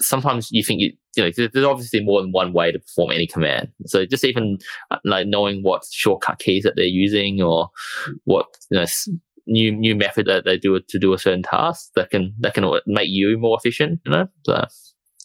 sometimes 0.00 0.48
you 0.50 0.62
think 0.62 0.80
you, 0.80 0.92
you 1.16 1.24
know 1.24 1.48
there's 1.52 1.64
obviously 1.64 2.04
more 2.04 2.20
than 2.20 2.32
one 2.32 2.52
way 2.52 2.70
to 2.70 2.78
perform 2.78 3.12
any 3.12 3.26
command. 3.26 3.68
So 3.86 4.04
just 4.04 4.24
even 4.24 4.58
uh, 4.90 4.98
like 5.04 5.26
knowing 5.26 5.62
what 5.62 5.84
shortcut 5.90 6.38
keys 6.38 6.64
that 6.64 6.74
they're 6.76 6.84
using 6.84 7.40
or 7.40 7.70
what 8.24 8.46
you 8.70 8.78
know 8.78 8.86
new 9.46 9.72
new 9.72 9.96
method 9.96 10.26
that 10.26 10.44
they 10.44 10.58
do 10.58 10.78
to 10.78 10.98
do 10.98 11.14
a 11.14 11.18
certain 11.18 11.42
task 11.42 11.90
that 11.94 12.10
can 12.10 12.34
that 12.40 12.52
can 12.52 12.70
make 12.86 13.08
you 13.08 13.38
more 13.38 13.56
efficient. 13.58 14.00
You 14.04 14.12
know. 14.12 14.28
So 14.44 14.66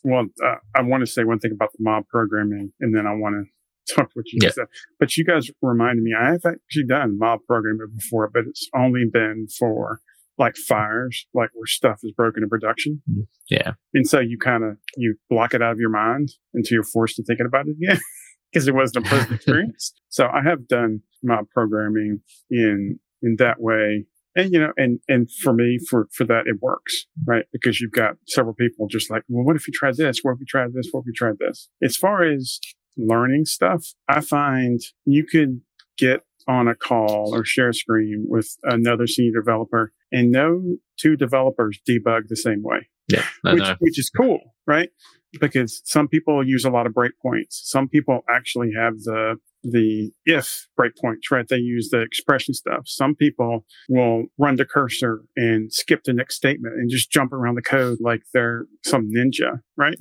well, 0.03 0.25
uh, 0.43 0.55
I 0.75 0.81
want 0.81 1.01
to 1.01 1.07
say 1.07 1.23
one 1.23 1.39
thing 1.39 1.51
about 1.51 1.71
the 1.73 1.79
mob 1.81 2.07
programming, 2.07 2.71
and 2.79 2.95
then 2.95 3.07
I 3.07 3.13
want 3.13 3.35
to 3.35 3.95
talk 3.95 4.09
what 4.13 4.25
you 4.31 4.39
yeah. 4.41 4.49
said. 4.49 4.65
But 4.99 5.15
you 5.17 5.25
guys 5.25 5.49
reminded 5.61 6.03
me, 6.03 6.11
I 6.19 6.31
have 6.31 6.45
actually 6.45 6.85
done 6.87 7.17
mob 7.17 7.39
programming 7.47 7.87
before, 7.95 8.29
but 8.33 8.43
it's 8.47 8.67
only 8.75 9.03
been 9.11 9.47
for 9.59 9.99
like 10.37 10.55
fires, 10.55 11.27
like 11.33 11.49
where 11.53 11.67
stuff 11.67 11.99
is 12.03 12.11
broken 12.11 12.43
in 12.43 12.49
production. 12.49 13.01
Yeah. 13.49 13.73
And 13.93 14.07
so 14.07 14.19
you 14.19 14.37
kind 14.37 14.63
of, 14.63 14.77
you 14.97 15.15
block 15.29 15.53
it 15.53 15.61
out 15.61 15.73
of 15.73 15.79
your 15.79 15.91
mind 15.91 16.29
until 16.53 16.75
you're 16.75 16.83
forced 16.83 17.17
to 17.17 17.23
thinking 17.23 17.45
about 17.45 17.67
it 17.67 17.75
again 17.81 17.99
because 18.51 18.67
it 18.67 18.73
wasn't 18.73 19.05
a 19.05 19.09
pleasant 19.09 19.31
experience. 19.35 19.93
So 20.09 20.25
I 20.25 20.41
have 20.43 20.67
done 20.67 21.01
mob 21.21 21.45
programming 21.53 22.21
in, 22.49 22.99
in 23.21 23.35
that 23.37 23.59
way 23.59 24.05
and 24.35 24.51
you 24.51 24.59
know 24.59 24.71
and 24.77 24.99
and 25.07 25.31
for 25.31 25.53
me 25.53 25.77
for 25.89 26.07
for 26.11 26.25
that 26.25 26.43
it 26.45 26.61
works 26.61 27.05
right? 27.25 27.45
Because 27.51 27.79
you've 27.79 27.91
got 27.91 28.15
several 28.27 28.53
people 28.53 28.87
just 28.87 29.09
like 29.09 29.23
well 29.27 29.45
what 29.45 29.55
if 29.55 29.67
you 29.67 29.73
tried 29.73 29.97
this? 29.97 30.19
What 30.21 30.33
if 30.33 30.39
you 30.39 30.45
tried 30.47 30.73
this? 30.73 30.89
What 30.91 31.01
if 31.01 31.07
you 31.07 31.13
tried 31.13 31.37
this? 31.39 31.69
As 31.81 31.95
far 31.95 32.23
as 32.23 32.59
learning 32.97 33.45
stuff 33.45 33.85
i 34.07 34.19
find 34.21 34.81
you 35.05 35.25
could 35.25 35.61
get 35.97 36.21
on 36.47 36.67
a 36.67 36.75
call 36.75 37.33
or 37.33 37.45
share 37.45 37.69
a 37.69 37.73
screen 37.73 38.25
with 38.27 38.57
another 38.63 39.07
senior 39.07 39.31
developer 39.39 39.93
and 40.11 40.31
no 40.31 40.61
two 40.99 41.15
developers 41.15 41.79
debug 41.89 42.27
the 42.27 42.35
same 42.35 42.61
way. 42.61 42.89
Yeah 43.07 43.25
which, 43.43 43.67
which 43.79 43.99
is 43.99 44.09
cool 44.09 44.39
right 44.67 44.89
because 45.39 45.81
some 45.85 46.07
people 46.07 46.45
use 46.45 46.65
a 46.65 46.69
lot 46.69 46.85
of 46.85 46.93
breakpoints. 46.93 47.49
Some 47.49 47.87
people 47.87 48.21
actually 48.29 48.71
have 48.77 48.99
the 48.99 49.35
the 49.63 50.11
if 50.25 50.67
breakpoints, 50.79 51.31
right? 51.31 51.47
They 51.47 51.57
use 51.57 51.89
the 51.89 52.01
expression 52.01 52.53
stuff. 52.53 52.83
Some 52.85 53.15
people 53.15 53.65
will 53.87 54.25
run 54.37 54.57
the 54.57 54.65
cursor 54.65 55.21
and 55.37 55.71
skip 55.71 56.03
the 56.03 56.13
next 56.13 56.35
statement 56.35 56.75
and 56.75 56.89
just 56.89 57.11
jump 57.11 57.31
around 57.31 57.55
the 57.55 57.61
code 57.61 57.99
like 58.01 58.23
they're 58.33 58.65
some 58.83 59.09
ninja, 59.15 59.59
right? 59.77 59.95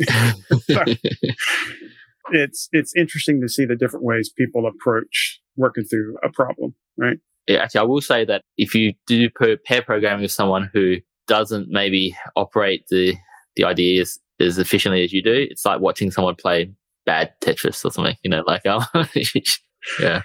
so 0.69 0.85
it's 2.33 2.69
it's 2.73 2.95
interesting 2.97 3.41
to 3.41 3.49
see 3.49 3.65
the 3.65 3.77
different 3.77 4.05
ways 4.05 4.31
people 4.37 4.67
approach 4.67 5.41
working 5.57 5.85
through 5.85 6.17
a 6.25 6.31
problem, 6.31 6.75
right? 6.99 7.19
Yeah, 7.47 7.63
actually, 7.63 7.81
I 7.81 7.85
will 7.85 8.01
say 8.01 8.25
that 8.25 8.43
if 8.57 8.75
you 8.75 8.95
do 9.07 9.29
pair 9.31 9.83
programming 9.83 10.23
with 10.23 10.33
someone 10.33 10.71
who 10.73 10.97
doesn't 11.27 11.69
maybe 11.69 12.17
operate 12.37 12.85
the 12.91 13.15
the 13.57 13.65
IDEs 13.65 14.19
as 14.43 14.59
efficiently 14.59 15.05
as 15.05 15.13
you 15.13 15.23
do, 15.23 15.47
it's 15.51 15.65
like 15.65 15.81
watching 15.81 16.11
someone 16.11 16.35
play 16.35 16.73
bad 17.07 17.33
Tetris 17.41 17.85
or 17.85 17.91
something. 17.91 18.17
You 18.23 18.31
know, 18.31 18.45
like 18.47 18.67
um, 18.67 18.85
yeah. 20.01 20.23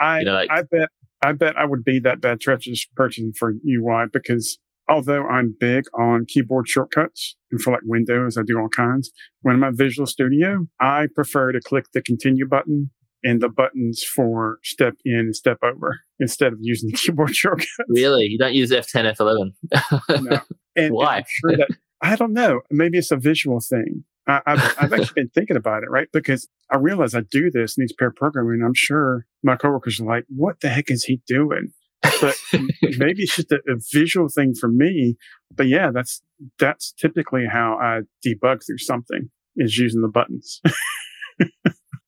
I 0.00 0.20
you 0.20 0.24
know, 0.24 0.34
like, 0.34 0.50
I 0.50 0.62
bet 0.62 0.88
I 1.22 1.32
bet 1.32 1.56
I 1.56 1.64
would 1.64 1.84
be 1.84 1.98
that 2.00 2.20
bad 2.20 2.40
Tetris 2.40 2.80
person 2.94 3.32
for 3.36 3.54
UI 3.66 4.06
because 4.12 4.58
although 4.88 5.26
I'm 5.26 5.54
big 5.58 5.84
on 5.98 6.24
keyboard 6.26 6.68
shortcuts 6.68 7.36
and 7.50 7.60
for 7.60 7.72
like 7.72 7.80
Windows, 7.84 8.36
I 8.36 8.42
do 8.46 8.58
all 8.58 8.68
kinds. 8.68 9.10
When 9.42 9.56
I'm 9.56 9.64
at 9.64 9.74
Visual 9.74 10.06
Studio, 10.06 10.66
I 10.80 11.06
prefer 11.14 11.52
to 11.52 11.60
click 11.60 11.86
the 11.92 12.02
continue 12.02 12.46
button 12.46 12.90
and 13.24 13.40
the 13.40 13.48
buttons 13.48 14.04
for 14.04 14.58
step 14.62 14.94
in 15.04 15.18
and 15.18 15.36
step 15.36 15.58
over 15.62 16.00
instead 16.20 16.52
of 16.52 16.58
using 16.62 16.90
the 16.90 16.96
keyboard 16.98 17.34
shortcuts. 17.34 17.68
Really? 17.88 18.24
You 18.26 18.38
don't 18.38 18.54
use 18.54 18.70
F10, 18.70 19.16
F11? 19.16 20.22
no. 20.22 20.40
And, 20.76 20.94
Wai? 20.94 21.16
And 21.16 21.26
sure 21.28 21.56
that, 21.56 21.76
I 22.00 22.16
don't 22.16 22.32
know. 22.32 22.60
Maybe 22.70 22.98
it's 22.98 23.10
a 23.10 23.16
visual 23.16 23.60
thing. 23.60 24.04
I, 24.26 24.42
have 24.46 24.76
I've 24.78 24.92
actually 24.92 25.14
been 25.22 25.30
thinking 25.30 25.56
about 25.56 25.82
it, 25.82 25.90
right? 25.90 26.08
Because 26.12 26.48
I 26.70 26.76
realize 26.76 27.14
I 27.14 27.22
do 27.22 27.50
this 27.50 27.76
in 27.76 27.82
these 27.82 27.92
pair 27.92 28.12
programming. 28.14 28.62
I'm 28.64 28.74
sure 28.74 29.26
my 29.42 29.56
coworkers 29.56 30.00
are 30.00 30.04
like, 30.04 30.24
what 30.28 30.60
the 30.60 30.68
heck 30.68 30.90
is 30.90 31.04
he 31.04 31.22
doing? 31.26 31.72
But 32.20 32.36
maybe 32.98 33.22
it's 33.22 33.36
just 33.36 33.50
a, 33.50 33.60
a, 33.68 33.76
visual 33.92 34.28
thing 34.28 34.54
for 34.54 34.68
me. 34.68 35.16
But 35.54 35.66
yeah, 35.66 35.90
that's, 35.92 36.22
that's 36.58 36.92
typically 36.92 37.46
how 37.50 37.78
I 37.80 38.00
debug 38.26 38.60
through 38.64 38.78
something 38.78 39.30
is 39.56 39.78
using 39.78 40.02
the 40.02 40.08
buttons. 40.08 40.60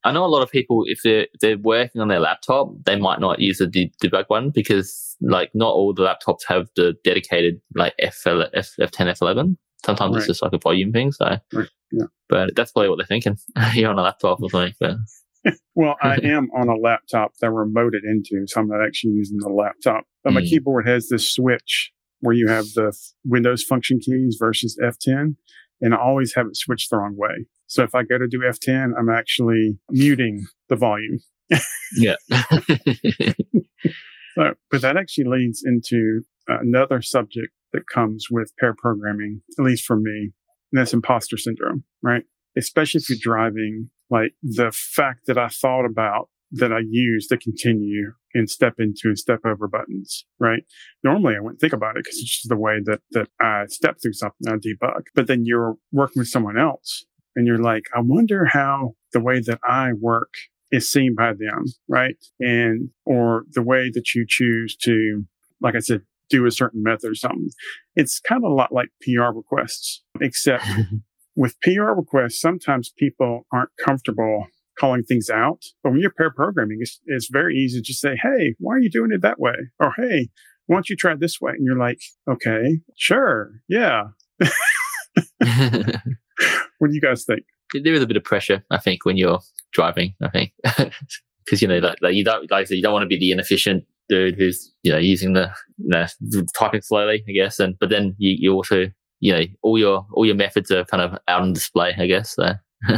I 0.05 0.13
know 0.13 0.25
a 0.25 0.29
lot 0.29 0.43
of 0.43 0.51
people, 0.51 0.85
if 0.87 1.01
they're, 1.03 1.23
if 1.23 1.41
they're 1.41 1.59
working 1.59 2.01
on 2.01 2.09
their 2.09 2.21
laptop, 2.21 2.71
they 2.85 2.97
might 2.97 3.21
not 3.21 3.41
use 3.41 3.59
the 3.59 3.67
de- 3.67 3.93
debug 4.03 4.25
one 4.29 4.51
because 4.51 5.17
like 5.21 5.51
not 5.55 5.75
all 5.75 5.93
the 5.93 6.03
laptops 6.03 6.41
have 6.47 6.69
the 6.77 6.95
dedicated 7.05 7.61
like 7.75 7.95
F, 7.99 8.23
F, 8.27 8.71
F10, 8.81 9.19
F11. 9.19 9.57
Sometimes 9.85 10.13
right. 10.13 10.19
it's 10.19 10.27
just 10.27 10.43
like 10.43 10.53
a 10.53 10.59
volume 10.59 10.93
thing. 10.93 11.13
So, 11.13 11.39
right. 11.53 11.69
yeah. 11.91 12.07
but 12.29 12.55
that's 12.55 12.73
probably 12.73 12.91
what 12.91 12.97
they're 12.97 13.07
thinking. 13.07 13.39
You're 13.75 13.91
on 13.91 13.99
a 13.99 14.03
laptop 14.03 14.43
or 14.43 14.51
something. 14.51 14.75
But. 14.81 14.97
well, 15.75 15.97
I 16.03 16.17
am 16.23 16.51
on 16.55 16.69
a 16.69 16.77
laptop 16.77 17.33
that 17.41 17.51
remoted 17.51 18.03
into, 18.05 18.47
so 18.47 18.61
I'm 18.61 18.69
not 18.69 18.85
actually 18.85 19.13
using 19.13 19.39
the 19.39 19.49
laptop. 19.49 20.05
But 20.23 20.33
my 20.33 20.43
mm. 20.43 20.49
keyboard 20.49 20.87
has 20.87 21.09
this 21.09 21.33
switch 21.33 21.93
where 22.21 22.35
you 22.35 22.49
have 22.49 22.67
the 22.75 22.95
Windows 23.25 23.65
function 23.65 23.99
keys 23.99 24.37
versus 24.39 24.79
F10, 24.83 25.37
and 25.81 25.95
I 25.95 25.99
always 25.99 26.35
have 26.35 26.47
it 26.47 26.57
switched 26.57 26.91
the 26.91 26.99
wrong 26.99 27.17
way. 27.17 27.47
So 27.67 27.83
if 27.83 27.95
I 27.95 28.03
go 28.03 28.19
to 28.19 28.27
do 28.27 28.41
F10, 28.41 28.91
I'm 28.99 29.09
actually 29.09 29.79
muting 29.89 30.45
the 30.69 30.77
volume. 30.77 31.21
yeah. 31.97 32.17
so, 34.35 34.55
but 34.71 34.83
that 34.83 34.97
actually 34.99 35.25
leads 35.25 35.63
into 35.65 36.23
another 36.49 37.01
subject 37.01 37.53
that 37.73 37.89
comes 37.93 38.27
with 38.31 38.53
pair 38.59 38.75
programming, 38.77 39.43
at 39.59 39.65
least 39.65 39.85
for 39.85 39.97
me, 39.97 40.33
and 40.73 40.81
that's 40.81 40.93
imposter 40.93 41.37
syndrome, 41.37 41.85
right? 42.03 42.25
Especially 42.57 43.01
if 43.01 43.09
you're 43.09 43.19
driving, 43.21 43.91
like 44.11 44.33
the 44.43 44.73
fact 44.73 45.27
that 45.27 45.39
I 45.39 45.49
thought 45.49 45.85
about 45.85 46.29
that 46.53 46.73
I 46.73 46.81
use 46.89 47.27
to 47.29 47.37
continue 47.37 48.13
and 48.35 48.51
step 48.51 48.75
into 48.79 49.03
and 49.05 49.19
step 49.19 49.41
over 49.45 49.69
buttons, 49.69 50.25
right? 50.39 50.63
Normally 51.05 51.35
I 51.37 51.41
wouldn't 51.41 51.61
think 51.61 51.73
about 51.73 51.97
it 51.97 52.05
because 52.05 52.19
it's 52.19 52.39
just 52.39 52.49
the 52.49 52.57
way 52.57 52.79
that, 52.85 53.01
that 53.13 53.29
I 53.41 53.67
step 53.69 53.97
through 54.03 54.15
something, 54.15 54.49
I 54.49 54.57
debug. 54.57 55.03
But 55.15 55.27
then 55.27 55.45
you're 55.45 55.77
working 55.93 56.21
with 56.21 56.29
someone 56.29 56.59
else 56.59 57.05
and 57.37 57.47
you're 57.47 57.63
like, 57.63 57.85
I 57.95 58.01
wonder 58.01 58.47
how 58.47 58.95
the 59.13 59.21
way 59.21 59.41
that 59.41 59.61
I 59.65 59.93
work 59.93 60.35
is 60.73 60.91
seen 60.91 61.15
by 61.17 61.33
them, 61.33 61.65
right? 61.89 62.17
And, 62.39 62.91
or 63.05 63.45
the 63.53 63.63
way 63.63 63.91
that 63.93 64.15
you 64.15 64.25
choose 64.29 64.77
to, 64.83 65.25
like 65.61 65.75
I 65.75 65.81
said, 65.81 66.03
do 66.31 66.47
a 66.47 66.51
certain 66.51 66.83
method 66.83 67.11
or 67.11 67.15
something. 67.15 67.51
It's 67.97 68.21
kind 68.21 68.45
of 68.45 68.51
a 68.51 68.55
lot 68.55 68.73
like 68.73 68.89
PR 69.03 69.35
requests, 69.35 70.03
except 70.21 70.65
with 71.37 71.61
PR 71.61 71.93
requests, 71.97 72.41
sometimes 72.41 72.93
people 72.97 73.47
aren't 73.53 73.71
comfortable 73.85 74.47
calling 74.79 75.03
things 75.03 75.29
out. 75.29 75.63
But 75.83 75.91
when 75.91 76.01
you're 76.01 76.13
pair 76.13 76.31
programming, 76.31 76.79
it's, 76.81 77.01
it's 77.05 77.29
very 77.31 77.57
easy 77.57 77.81
to 77.81 77.83
just 77.83 78.01
say, 78.01 78.17
Hey, 78.23 78.55
why 78.59 78.75
are 78.75 78.81
you 78.81 78.91
doing 78.91 79.11
it 79.13 79.21
that 79.23 79.39
way? 79.39 79.55
Or, 79.79 79.93
Hey, 79.97 80.31
why 80.71 80.77
don't 80.77 80.89
you 80.89 80.95
try 80.95 81.17
this 81.17 81.41
way? 81.41 81.51
And 81.51 81.65
you're 81.65 81.77
like, 81.77 82.01
okay, 82.31 82.79
sure. 82.97 83.51
Yeah. 83.69 84.05
what 86.79 86.89
do 86.89 86.95
you 86.95 87.01
guys 87.01 87.25
think? 87.25 87.41
There 87.75 87.93
is 87.93 88.03
a 88.03 88.07
bit 88.07 88.17
of 88.17 88.23
pressure, 88.23 88.65
I 88.71 88.79
think, 88.79 89.05
when 89.05 89.17
you're 89.17 89.41
driving, 89.73 90.15
I 90.23 90.29
think. 90.29 90.53
Cause, 91.49 91.61
you 91.61 91.67
know, 91.67 91.79
like, 91.79 91.99
like 92.01 92.15
you 92.15 92.23
don't, 92.23 92.49
like 92.53 92.71
you 92.71 92.83
don't 92.83 92.93
want 92.93 93.03
to 93.03 93.09
be 93.09 93.19
the 93.19 93.33
inefficient 93.33 93.85
dude 94.11 94.35
who's 94.37 94.75
you 94.83 94.93
know 94.93 94.99
using 94.99 95.33
the 95.33 95.51
you 95.79 95.89
know, 95.89 96.07
typing 96.55 96.83
slowly, 96.83 97.25
I 97.27 97.33
guess. 97.33 97.59
And 97.59 97.79
but 97.79 97.89
then 97.89 98.15
you, 98.19 98.37
you 98.39 98.53
also 98.53 98.89
you 99.21 99.33
know 99.33 99.45
all 99.63 99.79
your 99.79 100.07
all 100.13 100.27
your 100.27 100.35
methods 100.35 100.71
are 100.71 100.85
kind 100.85 101.03
of 101.03 101.19
out 101.29 101.43
on 101.43 101.55
display, 101.55 101.95
I 101.97 102.07
guess. 102.07 102.35
So. 102.35 102.53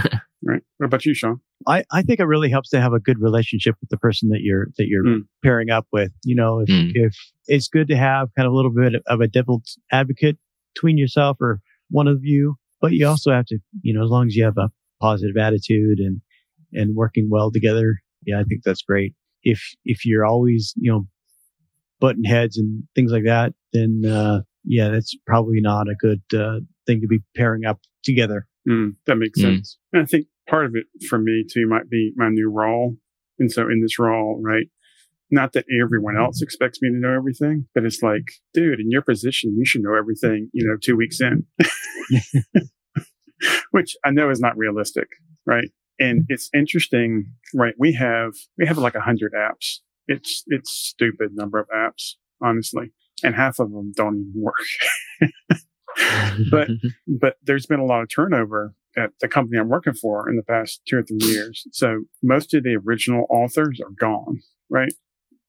right. 0.45 0.63
What 0.79 0.87
about 0.87 1.05
you, 1.05 1.15
Sean? 1.15 1.41
I, 1.67 1.85
I 1.93 2.03
think 2.03 2.19
it 2.19 2.25
really 2.25 2.51
helps 2.51 2.71
to 2.71 2.81
have 2.81 2.93
a 2.93 2.99
good 2.99 3.21
relationship 3.21 3.77
with 3.81 3.91
the 3.91 3.97
person 3.97 4.31
that 4.31 4.41
you're 4.41 4.69
that 4.79 4.89
you're 4.89 5.05
mm. 5.05 5.21
pairing 5.45 5.71
up 5.71 5.87
with. 5.93 6.11
You 6.25 6.35
know, 6.35 6.61
if 6.61 6.69
mm. 6.69 6.91
if 6.95 7.15
it's 7.47 7.69
good 7.69 7.89
to 7.89 7.97
have 7.97 8.29
kind 8.37 8.47
of 8.47 8.53
a 8.53 8.57
little 8.57 8.73
bit 8.73 9.01
of 9.07 9.21
a 9.21 9.29
devil's 9.29 9.79
advocate 9.93 10.39
between 10.75 10.99
yourself 10.99 11.37
or 11.41 11.61
one 11.91 12.09
of 12.09 12.21
you, 12.25 12.57
but 12.81 12.93
you 12.93 13.07
also 13.07 13.31
have 13.31 13.47
to, 13.47 13.59
you 13.83 13.93
know, 13.93 14.03
as 14.03 14.11
long 14.11 14.27
as 14.27 14.35
you 14.35 14.45
have 14.45 14.57
a 14.57 14.71
positive 15.01 15.37
attitude 15.37 15.99
and 15.99 16.21
and 16.73 16.97
working 16.97 17.29
well 17.31 17.53
together, 17.53 17.97
yeah, 18.25 18.41
I 18.41 18.45
think 18.45 18.63
that's 18.65 18.83
great 18.83 19.15
if 19.43 19.61
if 19.85 20.05
you're 20.05 20.25
always 20.25 20.75
you 20.77 20.91
know 20.91 21.07
button 22.01 22.25
heads 22.25 22.59
and 22.59 22.85
things 22.95 23.13
like 23.13 23.25
that, 23.25 23.55
then 23.73 24.03
uh, 24.07 24.41
yeah, 24.65 24.89
that's 24.89 25.15
probably 25.27 25.61
not 25.61 25.89
a 25.89 25.95
good 25.95 26.23
uh, 26.35 26.61
thing 26.87 27.01
to 27.01 27.07
be 27.07 27.21
pairing 27.37 27.65
up 27.65 27.81
together. 28.03 28.47
Mm, 28.69 28.97
that 29.07 29.17
makes 29.17 29.39
mm. 29.39 29.43
sense. 29.43 29.79
And 29.93 30.03
I 30.03 30.07
think 30.07 30.27
part 30.49 30.67
of 30.67 30.75
it 30.75 30.87
for 31.09 31.19
me 31.19 31.45
too 31.51 31.67
might 31.69 31.89
be 31.89 32.13
my 32.17 32.29
new 32.29 32.51
role. 32.51 32.97
And 33.39 33.51
so 33.51 33.63
in 33.63 33.81
this 33.83 33.99
role, 33.99 34.41
right, 34.43 34.67
not 35.31 35.53
that 35.55 35.65
everyone 35.83 36.17
else 36.17 36.43
expects 36.43 36.81
me 36.83 36.91
to 36.91 36.97
know 36.97 37.17
everything, 37.17 37.67
but 37.75 37.85
it's 37.85 38.03
like, 38.03 38.25
dude, 38.53 38.81
in 38.81 38.91
your 38.91 39.03
position, 39.03 39.55
you 39.57 39.65
should 39.65 39.83
know 39.83 39.97
everything, 39.97 40.51
you 40.53 40.67
know, 40.67 40.77
two 40.81 40.97
weeks 40.97 41.21
in, 41.21 41.47
which 43.71 43.97
I 44.05 44.11
know 44.11 44.31
is 44.31 44.41
not 44.41 44.57
realistic, 44.57 45.09
right? 45.47 45.71
And 45.99 46.25
it's 46.29 46.49
interesting, 46.55 47.33
right? 47.55 47.75
We 47.79 47.93
have, 47.95 48.33
we 48.59 48.67
have 48.67 48.79
like 48.79 48.95
a 48.95 49.01
hundred 49.01 49.33
apps. 49.33 49.79
It's, 50.09 50.43
it's 50.47 50.71
stupid 50.71 51.31
number 51.35 51.59
of 51.59 51.69
apps, 51.69 52.15
honestly. 52.43 52.93
And 53.23 53.35
half 53.35 53.59
of 53.59 53.71
them 53.71 53.93
don't 53.95 54.17
even 54.17 54.33
work. 54.35 54.55
but, 56.51 56.69
but 57.07 57.37
there's 57.43 57.67
been 57.67 57.81
a 57.81 57.85
lot 57.85 58.03
of 58.03 58.09
turnover 58.09 58.75
at 58.97 59.11
the 59.21 59.29
company 59.29 59.59
I'm 59.59 59.69
working 59.69 59.95
for 59.95 60.29
in 60.29 60.37
the 60.37 60.43
past 60.43 60.83
two 60.87 60.99
or 60.99 61.03
three 61.03 61.19
years. 61.21 61.67
So 61.73 62.05
most 62.23 62.53
of 62.55 62.65
the 62.65 62.77
original 62.77 63.27
authors 63.31 63.81
are 63.81 63.93
gone, 63.99 64.41
right? 64.69 64.93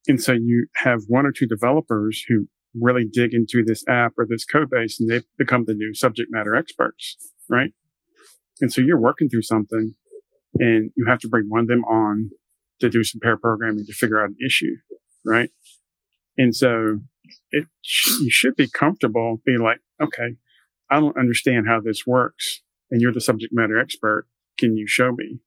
And 0.08 0.22
so 0.22 0.34
you 0.34 0.68
have 0.76 1.02
one 1.08 1.26
or 1.26 1.32
two 1.32 1.48
developers 1.48 2.24
who 2.28 2.48
really 2.80 3.06
dig 3.12 3.34
into 3.34 3.64
this 3.64 3.84
app 3.88 4.14
or 4.18 4.26
this 4.28 4.46
code 4.46 4.70
base 4.70 5.00
and 5.00 5.10
they 5.10 5.22
become 5.38 5.66
the 5.66 5.74
new 5.74 5.94
subject 5.94 6.30
matter 6.32 6.56
experts, 6.56 7.18
right? 7.50 7.72
And 8.62 8.72
so 8.72 8.82
you're 8.82 9.00
working 9.00 9.30
through 9.30 9.44
something 9.44 9.96
and 10.60 10.92
you 10.96 11.06
have 11.08 11.20
to 11.20 11.28
bring 11.28 11.46
one 11.50 11.62
of 11.62 11.68
them 11.68 11.84
on 11.86 12.32
to 12.80 12.90
do 12.90 13.04
some 13.04 13.20
pair 13.22 13.38
programming 13.38 13.86
to 13.86 13.94
figure 13.94 14.22
out 14.22 14.30
an 14.30 14.36
issue, 14.46 14.76
right? 15.26 15.50
And 16.38 16.56
so 16.56 17.00
it, 17.52 17.68
you 18.22 18.30
should 18.30 18.56
be 18.56 18.68
comfortable 18.68 19.42
being 19.46 19.62
like, 19.62 19.80
okay, 20.02 20.36
I 20.90 21.00
don't 21.00 21.18
understand 21.18 21.68
how 21.68 21.80
this 21.80 22.06
works. 22.06 22.62
And 22.92 23.02
you're 23.02 23.14
the 23.14 23.22
subject 23.22 23.54
matter 23.54 23.80
expert. 23.80 24.28
Can 24.58 24.76
you 24.78 24.88
show 24.88 25.12
me? 25.12 25.40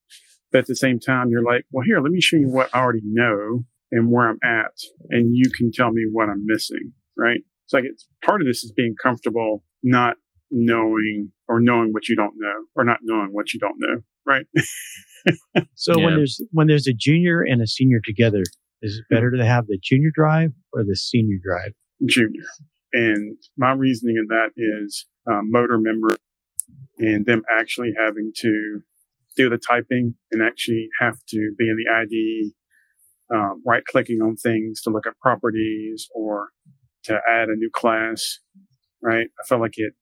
But 0.51 0.61
at 0.61 0.67
the 0.67 0.77
same 0.77 0.99
time, 0.99 1.31
you're 1.31 1.45
like, 1.45 1.65
well, 1.71 1.85
here, 1.85 2.01
let 2.01 2.13
me 2.13 2.21
show 2.21 2.37
you 2.37 2.49
what 2.49 2.71
I 2.73 2.81
already 2.81 3.03
know 3.05 3.65
and 3.93 4.11
where 4.11 4.29
I'm 4.29 4.39
at. 4.43 4.73
And 5.11 5.37
you 5.37 5.51
can 5.51 5.71
tell 5.71 5.93
me 5.93 6.07
what 6.11 6.29
I'm 6.29 6.45
missing, 6.47 6.93
right? 7.17 7.41
It's 7.65 7.73
like 7.73 7.85
it's 7.85 8.07
part 8.25 8.41
of 8.41 8.47
this 8.47 8.65
is 8.65 8.73
being 8.73 8.95
comfortable, 9.01 9.65
not 9.83 10.17
knowing 10.51 11.33
or 11.49 11.61
knowing 11.61 11.93
what 11.93 12.09
you 12.09 12.17
don't 12.17 12.35
know 12.37 12.65
or 12.75 12.85
not 12.85 12.99
knowing 13.03 13.29
what 13.33 13.53
you 13.53 13.61
don't 13.61 13.77
know 13.79 14.03
right? 14.27 14.47
so 15.75 15.97
yeah. 15.97 16.05
when 16.05 16.17
there's 16.17 16.41
when 16.53 16.67
there's 16.67 16.87
a 16.87 16.93
junior 16.93 17.43
and 17.43 17.63
a 17.63 17.67
senior 17.67 18.01
together, 18.05 18.43
is 18.83 18.99
it 18.99 19.15
better 19.15 19.31
to 19.31 19.45
have 19.45 19.67
the 19.67 19.79
junior 19.83 20.11
drive 20.15 20.53
or 20.73 20.85
the 20.85 20.97
senior 20.97 21.39
drive? 21.43 21.73
Junior. 22.05 22.45
And 22.93 23.37
my 23.57 23.73
reasoning 23.73 24.17
in 24.17 24.27
that 24.29 24.51
is 24.57 25.07
um, 25.31 25.51
motor 25.51 25.79
memory 25.79 26.17
and 26.99 27.27
them 27.27 27.43
actually 27.51 27.93
having 27.99 28.33
to 28.37 28.81
do 29.37 29.51
the 29.51 29.59
typing 29.59 30.15
and 30.33 30.43
actually 30.43 30.89
have 31.01 31.17
to 31.29 31.53
be 31.59 31.69
in 31.69 31.77
the 31.77 31.91
IDE, 31.91 33.37
um, 33.37 33.63
right 33.67 33.85
clicking 33.85 34.21
on 34.23 34.37
things 34.37 34.81
to 34.83 34.91
look 34.91 35.07
at 35.07 35.19
properties 35.21 36.09
or 36.15 36.49
to 37.05 37.21
add 37.31 37.49
a 37.49 37.57
new 37.57 37.71
class, 37.73 38.39
right? 39.03 39.27
I 39.39 39.47
feel 39.47 39.61
like 39.61 39.75
it, 39.77 39.93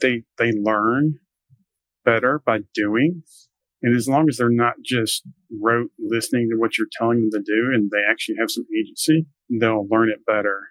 they, 0.00 0.22
they 0.38 0.52
learn 0.52 1.18
better 2.04 2.40
by 2.44 2.60
doing. 2.74 3.22
And 3.82 3.96
as 3.96 4.08
long 4.08 4.28
as 4.28 4.36
they're 4.36 4.50
not 4.50 4.74
just 4.84 5.22
rote 5.50 5.90
listening 5.98 6.48
to 6.50 6.58
what 6.58 6.76
you're 6.76 6.86
telling 6.92 7.20
them 7.20 7.30
to 7.30 7.40
do 7.40 7.70
and 7.74 7.90
they 7.90 8.02
actually 8.08 8.36
have 8.38 8.50
some 8.50 8.66
agency, 8.78 9.26
they'll 9.48 9.88
learn 9.88 10.10
it 10.10 10.26
better 10.26 10.68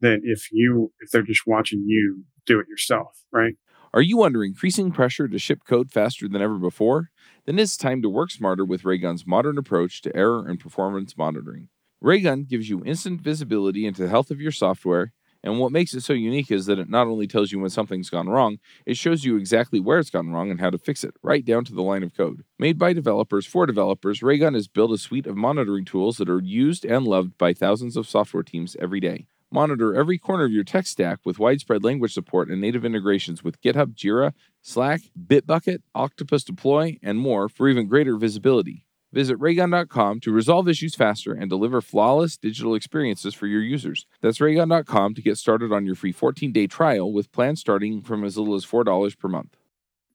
than 0.00 0.20
if 0.24 0.48
you, 0.52 0.92
if 1.00 1.10
they're 1.10 1.22
just 1.22 1.46
watching 1.46 1.84
you 1.86 2.24
do 2.44 2.60
it 2.60 2.68
yourself, 2.68 3.24
right? 3.32 3.54
Are 3.94 4.02
you 4.02 4.22
under 4.22 4.44
increasing 4.44 4.92
pressure 4.92 5.26
to 5.26 5.38
ship 5.38 5.60
code 5.66 5.90
faster 5.90 6.28
than 6.28 6.42
ever 6.42 6.58
before? 6.58 7.10
Then 7.46 7.58
it's 7.58 7.78
time 7.78 8.02
to 8.02 8.10
work 8.10 8.30
smarter 8.30 8.64
with 8.64 8.82
Raygun's 8.82 9.26
modern 9.26 9.56
approach 9.56 10.02
to 10.02 10.14
error 10.14 10.46
and 10.46 10.60
performance 10.60 11.16
monitoring. 11.16 11.68
Raygun 12.02 12.44
gives 12.44 12.68
you 12.68 12.84
instant 12.84 13.22
visibility 13.22 13.86
into 13.86 14.02
the 14.02 14.08
health 14.08 14.30
of 14.30 14.40
your 14.40 14.52
software, 14.52 15.12
and 15.46 15.60
what 15.60 15.70
makes 15.70 15.94
it 15.94 16.02
so 16.02 16.12
unique 16.12 16.50
is 16.50 16.66
that 16.66 16.80
it 16.80 16.90
not 16.90 17.06
only 17.06 17.28
tells 17.28 17.52
you 17.52 17.60
when 17.60 17.70
something's 17.70 18.10
gone 18.10 18.28
wrong, 18.28 18.58
it 18.84 18.96
shows 18.96 19.24
you 19.24 19.36
exactly 19.36 19.78
where 19.78 20.00
it's 20.00 20.10
gone 20.10 20.30
wrong 20.30 20.50
and 20.50 20.60
how 20.60 20.70
to 20.70 20.76
fix 20.76 21.04
it, 21.04 21.14
right 21.22 21.44
down 21.44 21.64
to 21.66 21.72
the 21.72 21.82
line 21.82 22.02
of 22.02 22.16
code. 22.16 22.42
Made 22.58 22.78
by 22.78 22.92
developers 22.92 23.46
for 23.46 23.64
developers, 23.64 24.24
Raygun 24.24 24.54
has 24.54 24.66
built 24.66 24.90
a 24.90 24.98
suite 24.98 25.26
of 25.26 25.36
monitoring 25.36 25.84
tools 25.84 26.16
that 26.16 26.28
are 26.28 26.42
used 26.42 26.84
and 26.84 27.06
loved 27.06 27.38
by 27.38 27.54
thousands 27.54 27.96
of 27.96 28.08
software 28.08 28.42
teams 28.42 28.76
every 28.80 28.98
day. 28.98 29.28
Monitor 29.52 29.94
every 29.94 30.18
corner 30.18 30.44
of 30.44 30.50
your 30.50 30.64
tech 30.64 30.84
stack 30.84 31.20
with 31.24 31.38
widespread 31.38 31.84
language 31.84 32.12
support 32.12 32.48
and 32.48 32.60
native 32.60 32.84
integrations 32.84 33.44
with 33.44 33.60
GitHub, 33.60 33.94
Jira, 33.94 34.32
Slack, 34.60 35.02
Bitbucket, 35.16 35.78
Octopus 35.94 36.42
Deploy, 36.42 36.98
and 37.04 37.18
more 37.18 37.48
for 37.48 37.68
even 37.68 37.86
greater 37.86 38.16
visibility. 38.16 38.84
Visit 39.12 39.36
raygun.com 39.38 40.20
to 40.20 40.32
resolve 40.32 40.68
issues 40.68 40.94
faster 40.94 41.32
and 41.32 41.48
deliver 41.48 41.80
flawless 41.80 42.36
digital 42.36 42.74
experiences 42.74 43.34
for 43.34 43.46
your 43.46 43.62
users. 43.62 44.06
That's 44.20 44.40
raygun.com 44.40 45.14
to 45.14 45.22
get 45.22 45.38
started 45.38 45.72
on 45.72 45.86
your 45.86 45.94
free 45.94 46.12
14 46.12 46.52
day 46.52 46.66
trial 46.66 47.12
with 47.12 47.32
plans 47.32 47.60
starting 47.60 48.02
from 48.02 48.24
as 48.24 48.36
little 48.36 48.54
as 48.54 48.66
$4 48.66 49.18
per 49.18 49.28
month. 49.28 49.56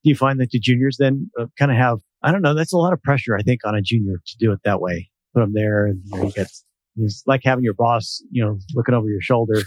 Do 0.03 0.09
you 0.09 0.15
find 0.15 0.39
that 0.39 0.51
the 0.51 0.59
juniors 0.59 0.97
then 0.97 1.29
uh, 1.39 1.45
kind 1.57 1.71
of 1.71 1.77
have, 1.77 1.99
I 2.23 2.31
don't 2.31 2.41
know, 2.41 2.53
that's 2.53 2.73
a 2.73 2.77
lot 2.77 2.93
of 2.93 3.01
pressure, 3.01 3.35
I 3.35 3.41
think, 3.41 3.61
on 3.65 3.75
a 3.75 3.81
junior 3.81 4.21
to 4.25 4.37
do 4.37 4.51
it 4.51 4.59
that 4.63 4.81
way. 4.81 5.09
Put 5.33 5.41
them 5.41 5.53
there 5.53 5.85
and 5.85 6.01
you, 6.05 6.17
know, 6.17 6.25
you 6.25 6.31
get 6.31 6.51
it's 6.97 7.23
like 7.25 7.41
having 7.43 7.63
your 7.63 7.73
boss, 7.73 8.21
you 8.31 8.43
know, 8.43 8.57
looking 8.73 8.93
over 8.93 9.07
your 9.07 9.21
shoulder 9.21 9.61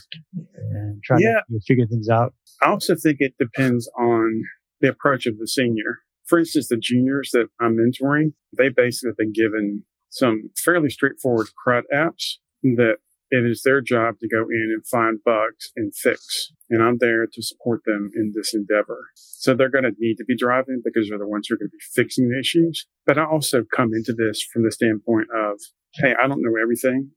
and 0.57 1.02
trying 1.02 1.21
yeah. 1.21 1.28
to 1.28 1.43
you 1.49 1.57
know, 1.57 1.61
figure 1.66 1.87
things 1.87 2.09
out. 2.09 2.35
I 2.62 2.69
also 2.69 2.95
think 2.95 3.19
it 3.21 3.35
depends 3.38 3.90
on 3.99 4.43
the 4.81 4.88
approach 4.88 5.26
of 5.26 5.38
the 5.38 5.47
senior. 5.47 6.00
For 6.26 6.38
instance, 6.38 6.69
the 6.69 6.76
juniors 6.76 7.31
that 7.33 7.49
I'm 7.61 7.76
mentoring, 7.76 8.33
they 8.57 8.69
basically 8.69 9.11
have 9.11 9.16
been 9.16 9.33
given 9.33 9.85
some 10.11 10.50
fairly 10.57 10.90
straightforward 10.90 11.49
CRUD 11.62 11.85
apps 11.93 12.35
that 12.62 12.97
it 13.31 13.45
is 13.45 13.62
their 13.62 13.81
job 13.81 14.19
to 14.21 14.28
go 14.28 14.43
in 14.43 14.71
and 14.73 14.87
find 14.87 15.19
bugs 15.25 15.73
and 15.76 15.95
fix. 15.95 16.52
And 16.71 16.83
I'm 16.83 16.99
there 16.99 17.26
to 17.26 17.43
support 17.43 17.81
them 17.85 18.11
in 18.14 18.33
this 18.35 18.54
endeavor. 18.54 19.07
So 19.16 19.54
they're 19.54 19.71
going 19.71 19.85
to 19.85 19.93
need 19.99 20.16
to 20.16 20.25
be 20.25 20.37
driving 20.37 20.83
because 20.85 21.09
they're 21.09 21.19
the 21.19 21.26
ones 21.26 21.49
who 21.49 21.54
are 21.54 21.59
going 21.59 21.71
to 21.71 21.76
be 21.76 22.02
fixing 22.02 22.28
the 22.28 22.38
issues. 22.38 22.87
But 23.07 23.19
I 23.19 23.25
also 23.25 23.64
come 23.75 23.90
into 23.93 24.12
this 24.12 24.40
from 24.40 24.62
the 24.62 24.71
standpoint 24.71 25.28
of, 25.35 25.61
Hey, 25.95 26.14
I 26.23 26.26
don't 26.28 26.43
know 26.43 26.61
everything 26.61 27.11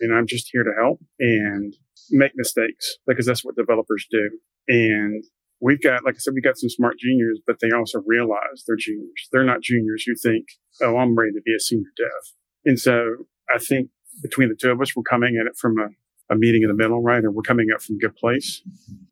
and 0.00 0.14
I'm 0.14 0.26
just 0.26 0.48
here 0.52 0.62
to 0.62 0.72
help 0.78 1.00
and 1.18 1.74
make 2.10 2.32
mistakes 2.34 2.96
because 3.06 3.26
that's 3.26 3.44
what 3.44 3.56
developers 3.56 4.06
do. 4.10 4.30
And 4.68 5.24
we've 5.60 5.80
got, 5.80 6.04
like 6.04 6.14
I 6.14 6.18
said, 6.18 6.34
we've 6.34 6.44
got 6.44 6.58
some 6.58 6.70
smart 6.70 6.98
juniors, 6.98 7.38
but 7.46 7.56
they 7.60 7.70
also 7.70 8.02
realize 8.06 8.64
they're 8.66 8.76
juniors. 8.76 9.28
They're 9.32 9.44
not 9.44 9.62
juniors 9.62 10.04
who 10.06 10.14
think, 10.14 10.46
oh, 10.82 10.96
I'm 10.96 11.16
ready 11.16 11.32
to 11.32 11.42
be 11.44 11.54
a 11.54 11.60
senior 11.60 11.90
dev. 11.96 12.34
And 12.64 12.78
so 12.78 13.26
I 13.54 13.58
think 13.58 13.90
between 14.22 14.48
the 14.48 14.54
two 14.54 14.70
of 14.70 14.80
us, 14.80 14.94
we're 14.96 15.02
coming 15.02 15.38
at 15.40 15.46
it 15.46 15.56
from 15.56 15.78
a, 15.78 15.88
a 16.32 16.36
meeting 16.36 16.62
in 16.62 16.68
the 16.68 16.74
middle, 16.74 17.02
right? 17.02 17.24
Or 17.24 17.30
we're 17.30 17.42
coming 17.42 17.68
up 17.74 17.82
from 17.82 17.96
a 17.96 17.98
good 17.98 18.16
place. 18.16 18.62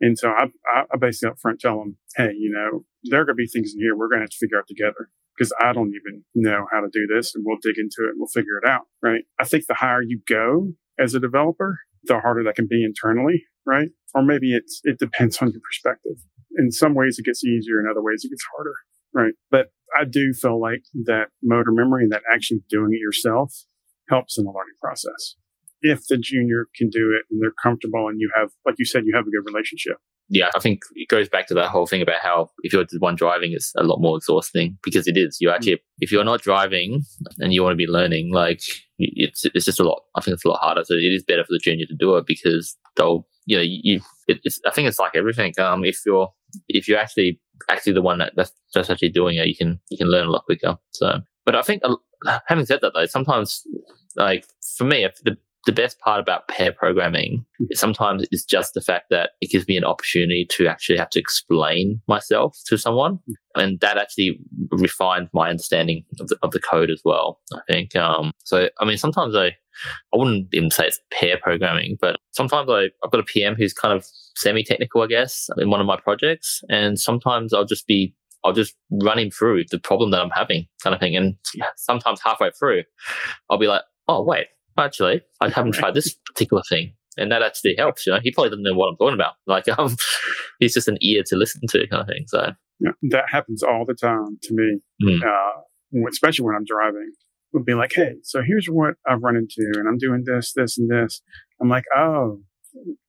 And 0.01 0.19
so 0.19 0.31
I, 0.31 0.47
I 0.75 0.97
basically 0.99 1.31
up 1.31 1.39
front 1.41 1.61
tell 1.61 1.79
them, 1.79 1.97
hey, 2.17 2.33
you 2.37 2.51
know, 2.51 2.85
there 3.05 3.21
are 3.21 3.25
going 3.25 3.37
to 3.37 3.43
be 3.43 3.47
things 3.47 3.75
in 3.75 3.81
here 3.81 3.97
we're 3.97 4.09
going 4.09 4.21
to 4.21 4.25
have 4.25 4.31
to 4.31 4.37
figure 4.37 4.59
out 4.59 4.67
together 4.67 5.11
because 5.37 5.53
I 5.61 5.73
don't 5.73 5.89
even 5.95 6.25
know 6.35 6.67
how 6.73 6.81
to 6.81 6.89
do 6.93 7.07
this 7.07 7.35
and 7.35 7.45
we'll 7.47 7.59
dig 7.63 7.79
into 7.79 8.09
it 8.09 8.11
and 8.11 8.19
we'll 8.19 8.29
figure 8.29 8.59
it 8.63 8.69
out, 8.69 8.87
right? 9.03 9.23
I 9.39 9.45
think 9.45 9.67
the 9.67 9.75
higher 9.75 10.03
you 10.03 10.21
go 10.27 10.73
as 10.99 11.15
a 11.15 11.21
developer, 11.21 11.79
the 12.05 12.19
harder 12.19 12.43
that 12.45 12.57
can 12.57 12.67
be 12.67 12.85
internally, 12.85 13.45
right? 13.65 13.89
Or 14.15 14.23
maybe 14.23 14.55
it's, 14.55 14.81
it 14.85 14.99
depends 14.99 15.39
on 15.39 15.53
your 15.53 15.61
perspective. 15.61 16.17
In 16.57 16.71
some 16.71 16.95
ways 16.95 17.19
it 17.19 17.25
gets 17.25 17.45
easier, 17.45 17.81
in 17.81 17.87
other 17.91 18.03
ways 18.03 18.23
it 18.25 18.31
gets 18.31 18.45
harder, 18.55 18.75
right? 19.15 19.35
But 19.51 19.67
I 19.99 20.05
do 20.05 20.33
feel 20.33 20.61
like 20.61 20.83
that 21.05 21.29
motor 21.43 21.73
memory 21.73 22.05
and 22.05 22.13
that 22.13 22.23
actually 22.33 22.61
doing 22.69 22.91
it 22.93 23.01
yourself 23.01 23.53
helps 24.09 24.39
in 24.39 24.45
the 24.45 24.51
learning 24.51 24.77
process. 24.81 25.37
If 25.81 26.07
the 26.09 26.19
junior 26.19 26.67
can 26.75 26.89
do 26.89 27.17
it 27.17 27.27
and 27.31 27.41
they're 27.41 27.55
comfortable 27.63 28.09
and 28.09 28.21
you 28.21 28.31
have, 28.35 28.51
like 28.67 28.75
you 28.79 28.85
said, 28.85 29.05
you 29.05 29.15
have 29.15 29.27
a 29.27 29.31
good 29.31 29.47
relationship, 29.47 29.99
yeah, 30.31 30.51
I 30.55 30.61
think 30.61 30.83
it 30.95 31.09
goes 31.09 31.29
back 31.29 31.47
to 31.49 31.55
that 31.55 31.71
whole 31.71 31.87
thing 31.87 32.03
about 32.03 32.21
how 32.21 32.51
if 32.63 32.73
you're 32.73 32.85
the 32.85 32.99
one 32.99 33.17
driving, 33.17 33.53
it's 33.53 33.73
a 33.79 33.83
lot 33.83 34.01
more 34.01 34.17
exhausting 34.19 34.77
because 34.85 35.07
it 35.07 35.17
is. 35.17 35.39
You 35.41 35.51
actually, 35.51 35.81
if 36.01 36.13
you're 36.13 36.25
not 36.25 36.43
driving 36.43 37.03
and 37.39 37.55
you 37.55 37.63
want 37.63 37.73
to 37.73 37.77
be 37.77 37.87
learning, 37.87 38.33
like 38.33 38.61
it's 38.99 39.47
it's 39.55 39.65
just 39.65 39.81
a 39.81 39.85
lot. 39.85 40.03
I 40.17 40.21
think 40.21 40.35
it's 40.35 40.45
a 40.45 40.49
lot 40.49 40.61
harder. 40.61 40.85
So 40.85 40.95
it 40.95 41.13
is 41.13 41.25
better 41.25 41.45
for 41.45 41.53
the 41.53 41.61
junior 41.63 41.87
to 41.87 41.97
do 41.99 42.17
it 42.17 42.27
because 42.27 42.77
they'll, 42.97 43.27
you 43.47 43.57
know, 43.57 43.63
you. 43.63 44.01
It, 44.27 44.41
it's. 44.45 44.61
I 44.67 44.71
think 44.71 44.87
it's 44.87 44.99
like 44.99 45.17
everything. 45.17 45.55
Um, 45.59 45.83
if 45.83 45.99
you're 46.05 46.29
if 46.69 46.89
you're 46.89 46.99
actually 46.99 47.41
actually 47.69 47.93
the 47.93 48.03
one 48.03 48.19
that 48.19 48.33
that's, 48.37 48.53
that's 48.75 48.91
actually 48.91 49.11
doing 49.11 49.37
it, 49.37 49.47
you 49.47 49.57
can 49.57 49.81
you 49.89 49.99
can 49.99 50.09
learn 50.09 50.27
a 50.27 50.31
lot 50.31 50.45
quicker. 50.45 50.77
So, 50.91 51.21
but 51.45 51.55
I 51.55 51.63
think 51.63 51.83
uh, 51.85 52.39
having 52.47 52.67
said 52.67 52.81
that 52.83 52.93
though, 52.95 53.07
sometimes 53.07 53.67
like 54.17 54.47
for 54.77 54.85
me, 54.85 55.07
the 55.25 55.37
the 55.67 55.73
best 55.73 55.99
part 56.01 56.21
about 56.21 56.49
pair 56.49 56.73
programming 56.73 57.45
sometimes 57.73 58.27
is 58.31 58.45
just 58.45 58.75
the 58.75 58.81
fact 58.81 59.07
that 59.11 59.31
it 59.41 59.51
gives 59.51 59.67
me 59.69 59.77
an 59.77 59.85
opportunity 59.85 60.47
to 60.51 60.67
actually 60.67 60.97
have 60.97 61.11
to 61.11 61.19
explain 61.19 62.01
myself 62.09 62.57
to 62.67 62.79
someone. 62.79 63.19
And 63.55 63.81
that 63.81 63.99
actually 63.99 64.41
refined 64.71 65.29
my 65.35 65.51
understanding 65.51 66.05
of 66.21 66.29
the, 66.29 66.39
of 66.43 66.53
the 66.53 66.61
code 66.61 66.91
as 66.91 67.03
well, 67.05 67.41
I 67.53 67.61
think. 67.67 67.97
Um, 67.97 68.33
so, 68.45 68.69
I 68.81 68.85
mean, 68.85 68.99
sometimes 68.99 69.35
I, 69.35 69.47
I 69.47 70.17
wouldn't 70.17 70.49
even 70.53 70.71
say 70.71 70.87
it's 70.87 71.01
pair 71.11 71.39
programming, 71.43 71.99
but 72.01 72.17
sometimes 72.33 72.71
I, 72.71 72.89
I've 73.05 73.11
got 73.11 73.21
a 73.21 73.25
PM 73.25 73.55
who's 73.55 73.73
kind 73.73 73.93
of 73.93 74.07
semi 74.37 74.63
technical, 74.63 75.03
I 75.03 75.07
guess, 75.07 75.49
in 75.59 75.71
one 75.71 75.81
of 75.81 75.87
my 75.87 75.99
projects. 75.99 76.63
And 76.71 76.99
sometimes 76.99 77.53
I'll 77.53 77.65
just 77.65 77.87
be 77.87 78.15
I'll 78.45 78.53
just 78.53 78.75
run 78.91 79.19
him 79.19 79.31
through 79.31 79.65
the 79.71 79.81
problem 79.81 80.13
that 80.13 80.21
I'm 80.21 80.31
having, 80.31 80.67
kind 80.83 80.95
of 80.95 81.01
thing. 81.01 81.17
And 81.17 81.35
sometimes 81.77 82.21
halfway 82.25 82.51
through, 82.53 82.85
I'll 83.51 83.59
be 83.59 83.67
like, 83.67 83.83
oh, 84.07 84.23
wait, 84.23 84.47
actually, 84.79 85.23
I 85.41 85.49
haven't 85.51 85.73
tried 85.73 85.95
this 85.95 86.15
particular 86.27 86.63
thing. 86.69 86.95
And 87.17 87.33
that 87.33 87.43
actually 87.43 87.75
helps, 87.77 88.07
you 88.07 88.13
know. 88.13 88.21
He 88.23 88.31
probably 88.31 88.51
doesn't 88.51 88.63
know 88.63 88.75
what 88.75 88.91
I'm 88.91 88.97
talking 88.97 89.15
about. 89.15 89.35
Like, 89.47 89.69
um, 89.79 89.97
he's 90.61 90.75
just 90.75 90.87
an 90.87 90.99
ear 91.01 91.23
to 91.27 91.37
listen 91.37 91.63
to, 91.69 91.87
kind 91.89 92.03
of 92.03 92.07
thing. 92.07 92.25
So 92.29 92.53
yeah, 92.81 92.93
that 93.11 93.25
happens 93.29 93.63
all 93.63 93.85
the 93.85 93.95
time 93.95 94.39
to 94.43 94.55
me, 94.55 94.79
mm. 95.03 95.23
uh, 95.23 96.07
especially 96.09 96.47
when 96.47 96.55
I'm 96.55 96.65
driving. 96.65 97.11
Would 97.55 97.65
be 97.65 97.75
like, 97.75 97.93
hey, 97.95 98.13
so 98.25 98.43
here's 98.47 98.67
what 98.67 98.95
I've 99.09 99.23
run 99.23 99.35
into, 99.35 99.73
and 99.79 99.89
I'm 99.89 99.97
doing 99.97 100.23
this, 100.27 100.53
this, 100.55 100.77
and 100.77 100.91
this. 100.91 101.23
I'm 101.63 101.71
like, 101.71 101.85
oh, 101.97 102.41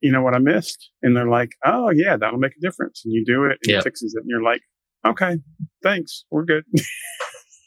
you 0.00 0.10
know 0.10 0.22
what 0.22 0.34
I 0.34 0.38
missed? 0.38 0.90
And 1.02 1.14
they're 1.14 1.28
like, 1.28 1.50
oh 1.66 1.90
yeah, 1.90 2.16
that'll 2.16 2.38
make 2.38 2.52
a 2.56 2.60
difference. 2.60 3.02
And 3.04 3.12
you 3.12 3.22
do 3.24 3.44
it, 3.44 3.58
and 3.62 3.72
yeah. 3.72 3.78
it 3.78 3.84
fixes 3.84 4.14
it, 4.14 4.20
and 4.20 4.30
you're 4.30 4.42
like, 4.42 4.62
okay, 5.06 5.36
thanks, 5.82 6.24
we're 6.30 6.46
good. 6.46 6.64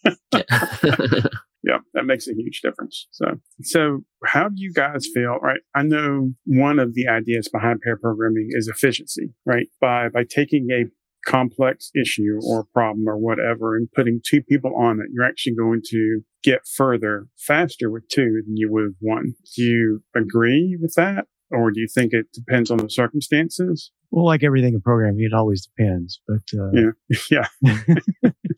yeah, 1.64 1.78
that 1.94 2.06
makes 2.06 2.28
a 2.28 2.34
huge 2.34 2.62
difference. 2.62 3.08
So, 3.12 3.26
so 3.62 4.00
how 4.26 4.50
do 4.50 4.56
you 4.58 4.72
guys 4.74 5.08
feel? 5.14 5.38
Right. 5.42 5.62
I 5.76 5.84
know 5.84 6.32
one 6.46 6.80
of 6.80 6.94
the 6.94 7.08
ideas 7.08 7.50
behind 7.52 7.82
pair 7.82 7.98
programming 7.98 8.50
is 8.52 8.68
efficiency, 8.68 9.34
right? 9.46 9.68
By, 9.80 10.10
by 10.10 10.24
taking 10.30 10.68
a 10.72 10.86
complex 11.26 11.90
issue 11.96 12.40
or 12.46 12.66
problem 12.74 13.08
or 13.08 13.18
whatever 13.18 13.78
and 13.78 13.90
putting 13.96 14.20
two 14.26 14.42
people 14.42 14.76
on 14.76 15.00
it, 15.00 15.08
you're 15.14 15.26
actually 15.26 15.56
going 15.56 15.82
to 15.86 16.22
get 16.44 16.60
further 16.76 17.28
faster 17.38 17.90
with 17.90 18.08
two 18.10 18.42
than 18.46 18.58
you 18.58 18.70
would 18.70 18.84
with 18.84 18.96
one. 19.00 19.34
Do 19.56 19.64
you 19.64 20.04
agree 20.16 20.78
with 20.82 20.94
that? 20.96 21.26
Or 21.50 21.72
do 21.72 21.80
you 21.80 21.88
think 21.88 22.14
it 22.14 22.26
depends 22.34 22.72
on 22.72 22.78
the 22.78 22.90
circumstances? 22.90 23.92
Well, 24.12 24.26
like 24.26 24.44
everything 24.44 24.74
in 24.74 24.82
programming, 24.82 25.24
it 25.24 25.34
always 25.34 25.68
depends. 25.68 26.20
But 26.28 26.42
uh, 26.60 26.92
yeah, 27.32 27.48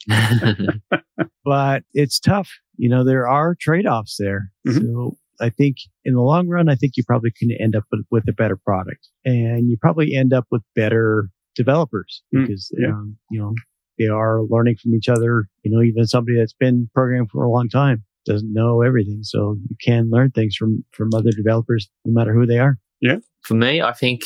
yeah. 0.04 0.72
but 1.46 1.84
it's 1.94 2.20
tough. 2.20 2.50
You 2.78 2.90
know, 2.90 3.04
there 3.04 3.28
are 3.28 3.56
trade 3.60 3.86
offs 3.86 4.18
there. 4.20 4.52
Mm-hmm. 4.68 4.86
So 4.86 5.18
I 5.40 5.50
think 5.50 5.78
in 6.04 6.14
the 6.14 6.22
long 6.22 6.48
run, 6.48 6.70
I 6.70 6.76
think 6.76 6.94
you 6.96 7.04
probably 7.04 7.32
can 7.32 7.52
end 7.52 7.76
up 7.76 7.84
with, 7.92 8.06
with 8.12 8.24
a 8.28 8.34
better 8.34 8.58
product, 8.58 9.10
and 9.24 9.70
you 9.70 9.78
probably 9.80 10.16
end 10.16 10.34
up 10.34 10.46
with 10.52 10.62
better 10.76 11.30
developers 11.56 12.22
mm, 12.34 12.42
because 12.42 12.72
mm, 12.76 12.82
yeah. 12.82 12.90
um, 12.90 13.18
you 13.30 13.40
know 13.40 13.54
they 13.98 14.08
are 14.08 14.44
learning 14.44 14.78
from 14.82 14.94
each 14.96 15.10
other. 15.10 15.48
You 15.64 15.72
know, 15.72 15.82
even 15.82 16.06
somebody 16.06 16.38
that's 16.38 16.54
been 16.54 16.90
programming 16.94 17.28
for 17.28 17.44
a 17.44 17.50
long 17.50 17.70
time 17.70 18.04
doesn't 18.26 18.54
know 18.54 18.82
everything, 18.82 19.20
so 19.24 19.58
you 19.70 19.76
can 19.84 20.10
learn 20.10 20.32
things 20.32 20.56
from 20.56 20.84
from 20.92 21.10
other 21.16 21.32
developers, 21.32 21.90
no 22.06 22.14
matter 22.14 22.34
who 22.34 22.46
they 22.46 22.60
are. 22.60 22.78
Yeah. 23.02 23.18
For 23.42 23.54
me, 23.54 23.82
I 23.82 23.94
think 23.94 24.22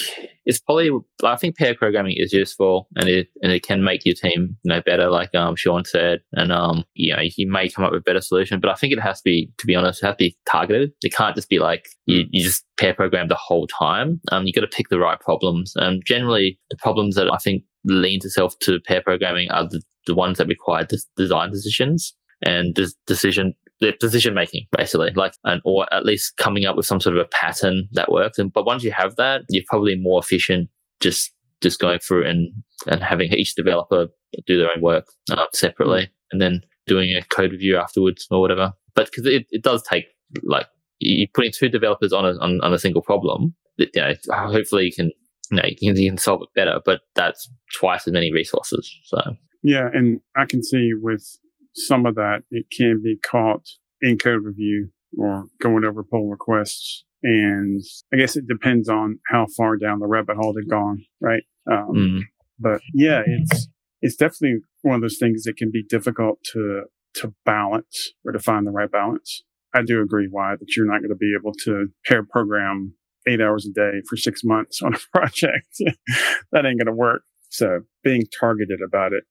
it's 0.49 0.59
probably 0.59 0.89
I 1.23 1.35
think 1.35 1.57
pair 1.57 1.75
programming 1.75 2.15
is 2.17 2.33
useful 2.33 2.87
and 2.95 3.07
it 3.07 3.27
and 3.43 3.51
it 3.51 3.61
can 3.61 3.83
make 3.83 4.03
your 4.03 4.15
team 4.15 4.57
you 4.63 4.69
know 4.73 4.81
better, 4.81 5.07
like 5.07 5.33
um 5.35 5.55
Sean 5.55 5.85
said, 5.85 6.21
and 6.33 6.51
um 6.51 6.83
you 6.95 7.15
know 7.15 7.21
you 7.21 7.49
may 7.49 7.69
come 7.69 7.85
up 7.85 7.91
with 7.91 7.99
a 7.99 8.03
better 8.03 8.19
solution, 8.19 8.59
but 8.59 8.71
I 8.71 8.73
think 8.73 8.91
it 8.91 8.99
has 8.99 9.19
to 9.19 9.23
be 9.23 9.51
to 9.59 9.67
be 9.67 9.75
honest, 9.75 10.01
it 10.01 10.07
has 10.07 10.13
to 10.15 10.17
be 10.17 10.37
targeted. 10.49 10.91
It 11.03 11.13
can't 11.13 11.35
just 11.35 11.49
be 11.49 11.59
like 11.59 11.87
you, 12.07 12.23
you 12.31 12.43
just 12.43 12.65
pair 12.77 12.95
program 12.95 13.27
the 13.27 13.35
whole 13.35 13.67
time. 13.67 14.19
Um, 14.31 14.47
you 14.47 14.53
got 14.53 14.61
to 14.61 14.67
pick 14.67 14.89
the 14.89 14.99
right 14.99 15.19
problems. 15.19 15.73
And 15.75 16.01
generally, 16.03 16.59
the 16.71 16.77
problems 16.77 17.13
that 17.13 17.31
I 17.31 17.37
think 17.37 17.63
leans 17.85 18.25
itself 18.25 18.57
to 18.61 18.79
pair 18.79 19.01
programming 19.01 19.51
are 19.51 19.69
the, 19.69 19.83
the 20.07 20.15
ones 20.15 20.39
that 20.39 20.47
require 20.47 20.83
des- 20.83 20.97
design 21.15 21.51
decisions 21.51 22.15
and 22.41 22.73
des- 22.73 22.95
decision 23.05 23.53
the 23.79 23.93
decision 23.99 24.33
making 24.33 24.65
basically 24.75 25.11
like 25.15 25.33
and 25.45 25.61
or 25.63 25.91
at 25.93 26.05
least 26.05 26.37
coming 26.37 26.65
up 26.65 26.75
with 26.75 26.85
some 26.85 26.99
sort 26.99 27.17
of 27.17 27.25
a 27.25 27.29
pattern 27.29 27.87
that 27.93 28.11
works. 28.11 28.37
And 28.37 28.51
but 28.51 28.65
once 28.65 28.83
you 28.83 28.91
have 28.91 29.15
that 29.15 29.41
you're 29.49 29.63
probably 29.67 29.95
more 29.95 30.19
efficient 30.19 30.69
just 30.99 31.31
just 31.61 31.79
going 31.79 31.99
through 31.99 32.25
and 32.27 32.51
and 32.87 33.03
having 33.03 33.31
each 33.33 33.55
developer 33.55 34.07
do 34.45 34.57
their 34.57 34.69
own 34.75 34.81
work 34.81 35.05
uh, 35.31 35.45
separately 35.53 36.09
and 36.31 36.41
then 36.41 36.61
doing 36.87 37.15
a 37.15 37.23
code 37.33 37.51
review 37.51 37.77
afterwards 37.77 38.27
or 38.31 38.41
whatever. 38.41 38.73
But 38.95 39.05
because 39.05 39.25
it, 39.25 39.45
it 39.49 39.63
does 39.63 39.81
take 39.83 40.05
like 40.43 40.67
you're 40.99 41.27
putting 41.33 41.51
two 41.51 41.69
developers 41.69 42.13
on 42.13 42.25
a 42.25 42.37
on, 42.39 42.61
on 42.61 42.73
a 42.73 42.79
single 42.79 43.01
problem 43.01 43.55
that 43.77 43.89
you 43.95 44.01
know 44.01 44.13
hopefully 44.49 44.85
you 44.85 44.93
can 44.93 45.11
you 45.51 45.57
know 45.57 45.63
you 45.65 45.75
can, 45.93 46.01
you 46.01 46.09
can 46.09 46.17
solve 46.17 46.41
it 46.41 46.49
better 46.55 46.79
but 46.85 47.01
that's 47.15 47.49
twice 47.73 48.07
as 48.07 48.13
many 48.13 48.31
resources 48.31 48.93
so. 49.05 49.19
Yeah 49.63 49.89
and 49.93 50.19
i 50.35 50.45
can 50.45 50.63
see 50.63 50.91
with 50.93 51.37
some 51.87 52.05
of 52.05 52.15
that 52.15 52.43
it 52.51 52.65
can 52.75 53.01
be 53.03 53.17
caught 53.17 53.65
in 54.01 54.17
code 54.17 54.43
review 54.43 54.89
or 55.17 55.45
going 55.61 55.85
over 55.85 56.03
pull 56.03 56.29
requests. 56.29 57.03
And 57.23 57.81
I 58.13 58.17
guess 58.17 58.37
it 58.37 58.47
depends 58.47 58.87
on 58.87 59.19
how 59.29 59.45
far 59.57 59.75
down 59.75 59.99
the 59.99 60.07
rabbit 60.07 60.37
hole 60.37 60.53
they've 60.53 60.69
gone, 60.69 61.03
right? 61.19 61.43
Um, 61.69 61.93
mm. 61.93 62.19
But 62.59 62.81
yeah, 62.93 63.21
it's 63.25 63.67
it's 64.01 64.15
definitely 64.15 64.59
one 64.81 64.95
of 64.95 65.01
those 65.01 65.17
things 65.19 65.43
that 65.43 65.57
can 65.57 65.71
be 65.71 65.83
difficult 65.83 66.39
to 66.53 66.83
to 67.15 67.33
balance 67.45 68.13
or 68.23 68.31
to 68.31 68.39
find 68.39 68.65
the 68.65 68.71
right 68.71 68.91
balance. 68.91 69.43
I 69.73 69.81
do 69.83 70.01
agree, 70.01 70.29
Wai 70.31 70.55
that 70.59 70.75
you're 70.75 70.85
not 70.85 70.99
going 70.99 71.09
to 71.09 71.15
be 71.15 71.33
able 71.39 71.53
to 71.65 71.87
pair 72.05 72.23
program 72.23 72.93
eight 73.27 73.41
hours 73.41 73.67
a 73.67 73.73
day 73.73 74.01
for 74.07 74.15
six 74.15 74.41
months 74.43 74.81
on 74.83 74.93
a 74.93 75.17
project. 75.17 75.67
that 76.51 76.65
ain't 76.65 76.79
going 76.79 76.85
to 76.85 76.93
work. 76.93 77.21
So 77.49 77.81
being 78.03 78.25
targeted 78.39 78.79
about 78.85 79.11
it 79.13 79.23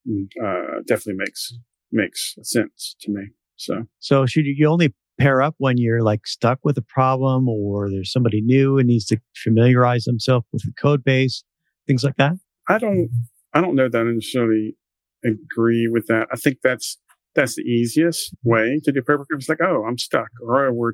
uh, 0.43 0.81
definitely 0.87 1.19
makes 1.19 1.53
makes 1.93 2.37
sense 2.43 2.97
to 3.01 3.11
me. 3.11 3.29
So, 3.57 3.85
so 3.99 4.27
should 4.27 4.45
you 4.47 4.69
only 4.69 4.95
pair 5.19 5.43
up 5.43 5.55
when 5.59 5.79
you're 5.79 6.03
like 6.03 6.27
stuck 6.27 6.61
with 6.63 6.79
a 6.79 6.83
problem 6.83 7.49
or 7.49 7.91
there's 7.91 8.13
somebody 8.13 8.41
new 8.41 8.79
and 8.79 8.87
needs 8.87 9.07
to 9.07 9.19
familiarize 9.37 10.05
themselves 10.05 10.47
with 10.53 10.63
the 10.63 10.73
code 10.81 11.03
base, 11.03 11.45
things 11.87 12.05
like 12.05 12.17
that? 12.17 12.35
I 12.69 12.79
don't, 12.79 13.11
I 13.53 13.61
don't 13.61 13.75
know 13.75 13.89
that 13.89 13.99
I 13.99 14.05
necessarily 14.05 14.77
agree 15.25 15.89
with 15.91 16.07
that. 16.07 16.29
I 16.33 16.37
think 16.37 16.59
that's, 16.63 16.99
that's 17.35 17.57
the 17.57 17.63
easiest 17.63 18.35
way 18.45 18.81
to 18.85 18.93
do 18.93 19.03
pair 19.03 19.17
programming. 19.17 19.41
It's 19.41 19.49
like, 19.49 19.61
oh, 19.61 19.85
I'm 19.87 19.99
stuck 19.99 20.29
or 20.41 20.67
oh, 20.67 20.73
we're, 20.73 20.93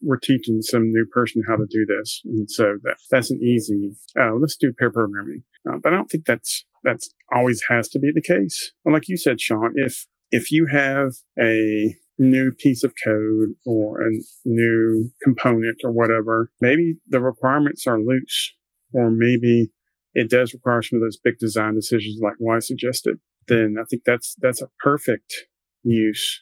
we're 0.00 0.18
teaching 0.18 0.62
some 0.62 0.92
new 0.92 1.06
person 1.12 1.42
how 1.48 1.56
to 1.56 1.66
do 1.68 1.84
this. 1.84 2.20
And 2.24 2.48
so 2.48 2.76
that, 2.84 2.96
that's 3.10 3.32
an 3.32 3.40
easy, 3.42 3.92
oh, 4.16 4.38
let's 4.40 4.56
do 4.56 4.72
pair 4.72 4.92
programming. 4.92 5.42
Uh, 5.68 5.78
but 5.82 5.92
I 5.92 5.96
don't 5.96 6.08
think 6.08 6.26
that's, 6.26 6.64
that's 6.84 7.12
always 7.34 7.64
has 7.68 7.88
to 7.88 7.98
be 7.98 8.12
the 8.14 8.22
case. 8.22 8.72
And 8.84 8.94
like 8.94 9.08
you 9.08 9.16
said, 9.16 9.40
Sean, 9.40 9.72
if, 9.74 10.06
if 10.34 10.50
you 10.50 10.66
have 10.66 11.12
a 11.38 11.94
new 12.18 12.50
piece 12.50 12.82
of 12.82 12.92
code 13.04 13.50
or 13.64 14.02
a 14.02 14.10
new 14.44 15.08
component 15.22 15.76
or 15.84 15.92
whatever, 15.92 16.50
maybe 16.60 16.96
the 17.08 17.20
requirements 17.20 17.86
are 17.86 18.00
loose 18.00 18.52
or 18.92 19.12
maybe 19.12 19.70
it 20.12 20.28
does 20.28 20.52
require 20.52 20.82
some 20.82 20.96
of 20.96 21.02
those 21.02 21.18
big 21.22 21.38
design 21.38 21.76
decisions 21.76 22.20
like 22.20 22.34
I 22.52 22.58
suggested, 22.58 23.18
then 23.46 23.76
I 23.80 23.84
think 23.88 24.02
that's, 24.04 24.34
that's 24.40 24.60
a 24.60 24.70
perfect 24.80 25.46
use 25.84 26.40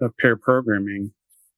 of 0.00 0.16
pair 0.18 0.36
programming. 0.36 1.12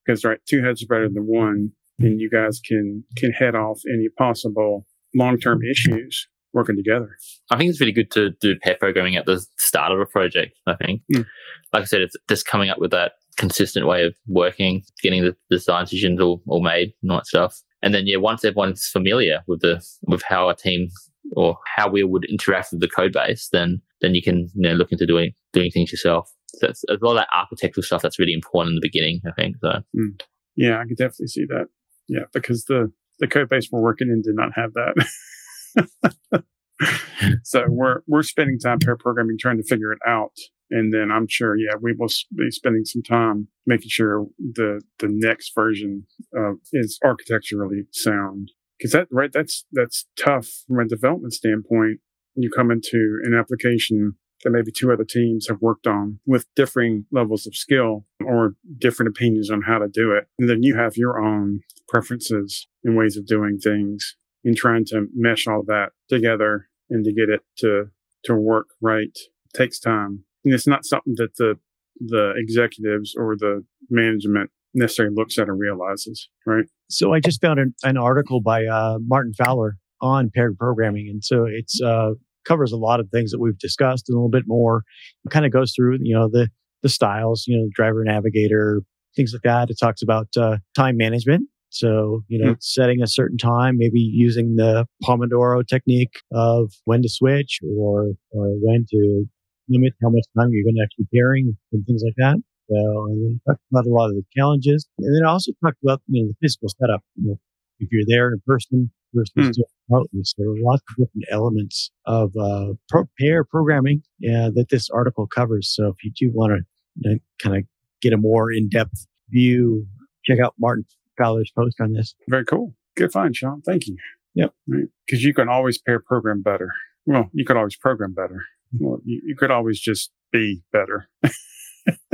Because 0.05 0.25
right, 0.25 0.41
two 0.49 0.65
heads 0.65 0.83
are 0.83 0.89
better 0.89 1.09
than 1.09 1.27
one 1.27 1.71
and 2.01 2.21
you 2.21 2.29
guys 2.29 2.61
can, 2.61 3.05
can 3.17 3.31
head 3.31 3.55
off 3.55 3.81
any 3.89 4.09
possible 4.19 4.87
long-term 5.15 5.61
issues 5.63 6.27
working 6.57 6.75
together. 6.75 7.11
I 7.51 7.57
think 7.57 7.71
it's 7.71 7.81
really 7.81 7.93
good 7.93 8.11
to 8.13 8.31
do 8.41 8.59
pair 8.61 8.77
programming 8.81 9.15
at 9.15 9.27
the 9.27 9.45
start 9.59 9.93
of 9.93 10.01
a 10.01 10.07
project. 10.07 10.59
I 10.67 10.75
think, 10.75 11.03
mm. 11.15 11.25
like 11.73 11.83
I 11.83 11.85
said, 11.85 12.01
it's 12.01 12.17
just 12.29 12.47
coming 12.47 12.71
up 12.71 12.79
with 12.81 12.91
that 12.93 13.13
consistent 13.37 13.87
way 13.87 14.05
of 14.05 14.15
working, 14.27 14.83
getting 15.03 15.23
the 15.23 15.37
design 15.51 15.85
decisions 15.85 16.21
all, 16.21 16.43
all 16.49 16.63
made 16.63 16.95
and 17.03 17.13
all 17.13 17.19
that 17.19 17.27
stuff. 17.27 17.61
And 17.83 17.95
then, 17.95 18.07
yeah, 18.07 18.17
once 18.17 18.45
everyone's 18.45 18.87
familiar 18.87 19.43
with 19.47 19.61
the 19.61 19.87
with 20.09 20.23
how 20.23 20.49
a 20.49 20.57
team 20.57 20.89
or 21.37 21.59
how 21.77 21.91
we 21.91 22.03
would 22.03 22.25
interact 22.25 22.73
with 22.73 22.81
the 22.81 22.89
code 22.89 23.13
base, 23.13 23.49
then 23.53 23.83
then 24.01 24.15
you 24.15 24.23
can 24.23 24.49
you 24.55 24.69
know 24.69 24.73
look 24.73 24.91
into 24.91 25.07
doing 25.07 25.33
doing 25.53 25.71
things 25.71 25.93
yourself. 25.93 26.33
So 26.55 26.69
it's, 26.69 26.85
a 26.89 26.95
lot 27.03 27.13
of 27.13 27.17
that 27.19 27.29
architectural 27.37 27.85
stuff 27.85 28.01
that's 28.01 28.19
really 28.19 28.33
important 28.33 28.71
in 28.71 28.77
the 28.77 28.89
beginning. 28.89 29.21
I 29.29 29.33
think 29.33 29.57
so. 29.61 29.69
Mm. 29.95 30.21
Yeah, 30.57 30.81
I 30.81 30.87
can 30.87 30.97
definitely 30.97 31.27
see 31.27 31.45
that. 31.49 31.67
Yeah, 32.09 32.25
because 32.33 32.65
the 32.65 32.91
the 33.19 33.27
code 33.27 33.51
base 33.51 33.69
we're 33.71 33.83
working 33.83 34.09
in 34.09 34.23
did 34.23 34.35
not 34.35 34.53
have 34.55 34.73
that. 34.73 34.95
so 37.43 37.65
we're 37.69 38.01
we're 38.07 38.23
spending 38.23 38.59
time 38.59 38.79
pair 38.79 38.97
programming 38.97 39.37
trying 39.39 39.57
to 39.57 39.65
figure 39.65 39.93
it 39.93 39.99
out. 40.07 40.37
And 40.69 40.93
then 40.93 41.13
i'm 41.13 41.29
sure 41.29 41.57
yeah 41.57 41.75
we 41.81 41.95
will 41.97 42.09
be 42.37 42.51
spending 42.51 42.85
some 42.85 43.03
time 43.03 43.47
making 43.67 43.89
sure 43.89 44.27
the 44.39 44.81
the 44.99 45.07
next 45.09 45.53
version 45.55 46.07
uh, 46.37 46.55
is 46.73 46.99
architecturally 47.05 47.85
sound. 47.93 48.51
Because 48.79 48.93
that 48.93 49.09
right 49.11 49.33
that's 49.33 49.65
that's 49.73 50.07
tough 50.19 50.65
from 50.67 50.81
a 50.81 50.89
development 50.89 51.35
standpoint. 51.35 52.01
You 52.35 52.51
come 52.51 52.71
into 52.71 53.21
an 53.25 53.33
application 53.33 54.17
that 54.45 54.51
maybe 54.51 54.71
two 54.71 54.93
other 54.93 55.05
teams 55.05 55.49
have 55.49 55.61
worked 55.61 55.87
on 55.87 56.19
with 56.27 56.47
differing 56.55 57.07
levels 57.11 57.47
of 57.47 57.57
skill 57.57 58.05
or 58.25 58.55
different 58.79 59.09
opinions 59.09 59.51
on 59.51 59.63
how 59.63 59.79
to 59.79 59.89
do 59.89 60.13
it. 60.13 60.29
And 60.39 60.49
then 60.49 60.63
you 60.63 60.77
have 60.77 60.97
your 60.97 61.19
own 61.19 61.61
preferences 61.89 62.69
and 62.85 62.97
ways 62.97 63.17
of 63.17 63.27
doing 63.27 63.59
things 63.59 64.17
in 64.47 64.55
trying 64.55 64.85
to 64.87 65.07
mesh 65.15 65.49
all 65.49 65.65
that 65.67 65.89
together 66.09 66.69
and 66.89 67.05
to 67.05 67.13
get 67.13 67.29
it 67.29 67.41
to 67.59 67.87
to 68.25 68.35
work 68.35 68.69
right 68.81 69.19
takes 69.55 69.79
time. 69.79 70.25
And 70.45 70.55
it's 70.55 70.69
not 70.69 70.87
something 70.87 71.15
that 71.17 71.37
the 71.37 71.57
the 71.99 72.33
executives 72.37 73.15
or 73.19 73.37
the 73.37 73.65
management 73.91 74.51
necessarily 74.75 75.15
looks 75.17 75.39
at 75.39 75.49
or 75.49 75.57
realizes, 75.57 76.29
right? 76.47 76.67
So 76.89 77.13
I 77.13 77.21
just 77.21 77.41
found 77.41 77.59
an, 77.59 77.75
an 77.83 77.97
article 77.97 78.41
by 78.41 78.67
uh, 78.67 78.99
Martin 79.01 79.33
Fowler 79.35 79.79
on 80.01 80.31
pair 80.33 80.53
programming, 80.55 81.09
and 81.09 81.25
so 81.25 81.47
it's 81.49 81.81
uh, 81.83 82.11
covers 82.47 82.71
a 82.71 82.77
lot 82.77 83.01
of 83.01 83.09
things 83.11 83.33
that 83.33 83.41
we've 83.41 83.59
discussed 83.59 84.09
a 84.09 84.13
little 84.13 84.29
bit 84.29 84.45
more. 84.47 84.85
It 85.25 85.31
kind 85.31 85.45
of 85.45 85.53
goes 85.53 85.73
through, 85.75 85.99
you 86.03 86.15
know, 86.15 86.29
the 86.31 86.49
the 86.83 86.89
styles, 86.89 87.45
you 87.49 87.59
know, 87.59 87.69
driver 87.75 88.05
navigator, 88.05 88.83
things 89.17 89.33
like 89.33 89.43
that. 89.43 89.71
It 89.71 89.79
talks 89.81 90.03
about 90.03 90.29
uh, 90.37 90.59
time 90.77 90.97
management 90.97 91.49
so, 91.71 92.23
you 92.29 92.39
know, 92.39 92.53
mm-hmm. 92.53 92.61
setting 92.61 93.03
a 93.03 93.07
certain 93.07 93.39
time, 93.39 93.77
maybe 93.77 94.01
using 94.01 94.57
the 94.57 94.87
Pomodoro 95.03 95.67
technique 95.67 96.21
of 96.33 96.73
when 96.85 97.03
to 97.03 97.09
switch 97.09 97.61
or, 97.77 98.13
or 98.31 98.49
when 98.63 98.87
to 98.91 99.25
limit 99.69 99.93
how 100.03 100.09
much 100.11 100.25
time 100.39 100.51
you're 100.53 100.65
going 100.65 100.77
to 100.77 100.83
actually 100.85 101.09
pairing 101.15 101.57
and 101.73 101.87
things 101.87 102.03
like 102.05 102.15
that. 102.17 102.37
So, 102.71 103.07
and 103.07 103.23
then 103.23 103.41
talked 103.47 103.61
about 103.71 103.87
a 103.87 103.91
lot 103.91 104.07
of 104.07 104.15
the 104.15 104.25
challenges. 104.37 104.87
And 104.99 105.15
then 105.15 105.27
I 105.27 105.31
also 105.31 105.53
talked 105.65 105.79
about, 105.83 106.03
you 106.07 106.23
know, 106.23 106.29
the 106.29 106.37
physical 106.41 106.69
setup. 106.69 107.03
You 107.17 107.31
know, 107.31 107.41
if 107.79 107.89
you're 107.93 108.05
there 108.07 108.33
in 108.33 108.41
person 108.47 108.91
versus 109.15 109.33
mm. 109.37 109.63
remotely. 109.89 110.21
So 110.25 110.35
there 110.39 110.51
are 110.51 110.61
lots 110.61 110.83
of 110.91 110.97
different 110.97 111.27
elements 111.31 111.91
of 112.07 112.33
uh, 112.37 112.75
pro- 112.89 113.09
pair 113.19 113.45
programming 113.45 114.03
uh, 114.25 114.51
that 114.55 114.67
this 114.71 114.91
article 114.91 115.27
covers. 115.27 115.73
So 115.75 115.89
if 115.89 115.97
you 116.03 116.13
do 116.19 116.35
want 116.35 116.53
to 116.53 116.61
you 116.97 117.11
know, 117.11 117.19
kind 117.43 117.57
of 117.57 117.65
get 118.03 118.13
a 118.13 118.17
more 118.17 118.53
in-depth 118.53 119.07
view, 119.31 119.87
check 120.25 120.39
out 120.41 120.55
Martin 120.59 120.85
Fowler's 121.17 121.51
post 121.57 121.81
on 121.81 121.93
this. 121.93 122.15
Very 122.29 122.45
cool. 122.45 122.75
Good 122.97 123.13
find, 123.13 123.35
Sean. 123.35 123.63
Thank 123.63 123.87
you. 123.87 123.97
Yep. 124.35 124.53
Because 124.67 124.85
right. 125.13 125.21
you 125.21 125.35
can 125.35 125.49
always 125.49 125.79
pair 125.79 126.01
program 126.01 126.43
better. 126.43 126.71
Well, 127.07 127.31
you 127.33 127.45
could 127.45 127.57
always 127.57 127.77
program 127.77 128.15
better. 128.15 128.43
Well, 128.79 128.99
you, 129.05 129.21
you 129.25 129.37
could 129.37 129.51
always 129.51 129.81
just 129.81 130.11
be 130.33 130.63
better. 130.73 131.09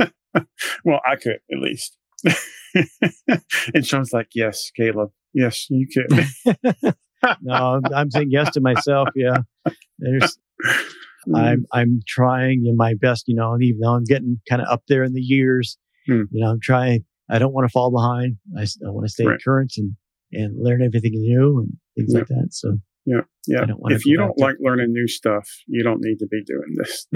well, 0.85 1.01
I 1.05 1.15
could 1.15 1.39
at 1.51 1.59
least. 1.59 1.97
and 3.73 3.85
Sean's 3.85 4.13
like, 4.13 4.29
yes, 4.33 4.71
Caleb. 4.75 5.11
Yes, 5.33 5.67
you 5.69 5.87
could. 5.87 6.93
no, 7.41 7.81
I'm 7.93 8.11
saying 8.11 8.29
yes 8.31 8.51
to 8.51 8.61
myself. 8.61 9.09
Yeah. 9.15 9.37
There's, 9.99 10.37
mm. 11.27 11.35
I'm, 11.35 11.65
I'm 11.71 12.01
trying 12.07 12.65
in 12.67 12.77
my 12.77 12.93
best, 12.93 13.27
you 13.27 13.35
know, 13.35 13.57
even 13.59 13.79
though 13.81 13.95
I'm 13.95 14.03
getting 14.03 14.39
kind 14.47 14.61
of 14.61 14.67
up 14.69 14.83
there 14.87 15.03
in 15.03 15.13
the 15.13 15.21
years, 15.21 15.77
hmm. 16.05 16.23
you 16.31 16.43
know, 16.43 16.51
I'm 16.51 16.59
trying 16.61 17.05
I 17.29 17.39
don't 17.39 17.53
want 17.53 17.67
to 17.67 17.71
fall 17.71 17.91
behind. 17.91 18.37
I, 18.57 18.63
I 18.63 18.91
want 18.91 19.05
to 19.05 19.11
stay 19.11 19.25
right. 19.25 19.39
current 19.43 19.73
and, 19.77 19.95
and 20.31 20.55
learn 20.61 20.81
everything 20.81 21.13
new 21.13 21.59
and 21.59 21.77
things 21.97 22.13
like 22.13 22.27
that. 22.27 22.49
So 22.51 22.79
yeah, 23.05 23.21
yeah. 23.47 23.65
If 23.85 24.05
you 24.05 24.17
don't 24.17 24.37
like 24.37 24.55
learning 24.59 24.91
new 24.91 25.07
stuff, 25.07 25.47
you 25.67 25.83
don't 25.83 25.99
need 26.01 26.17
to 26.19 26.27
be 26.27 26.43
doing 26.43 26.75
this. 26.77 27.07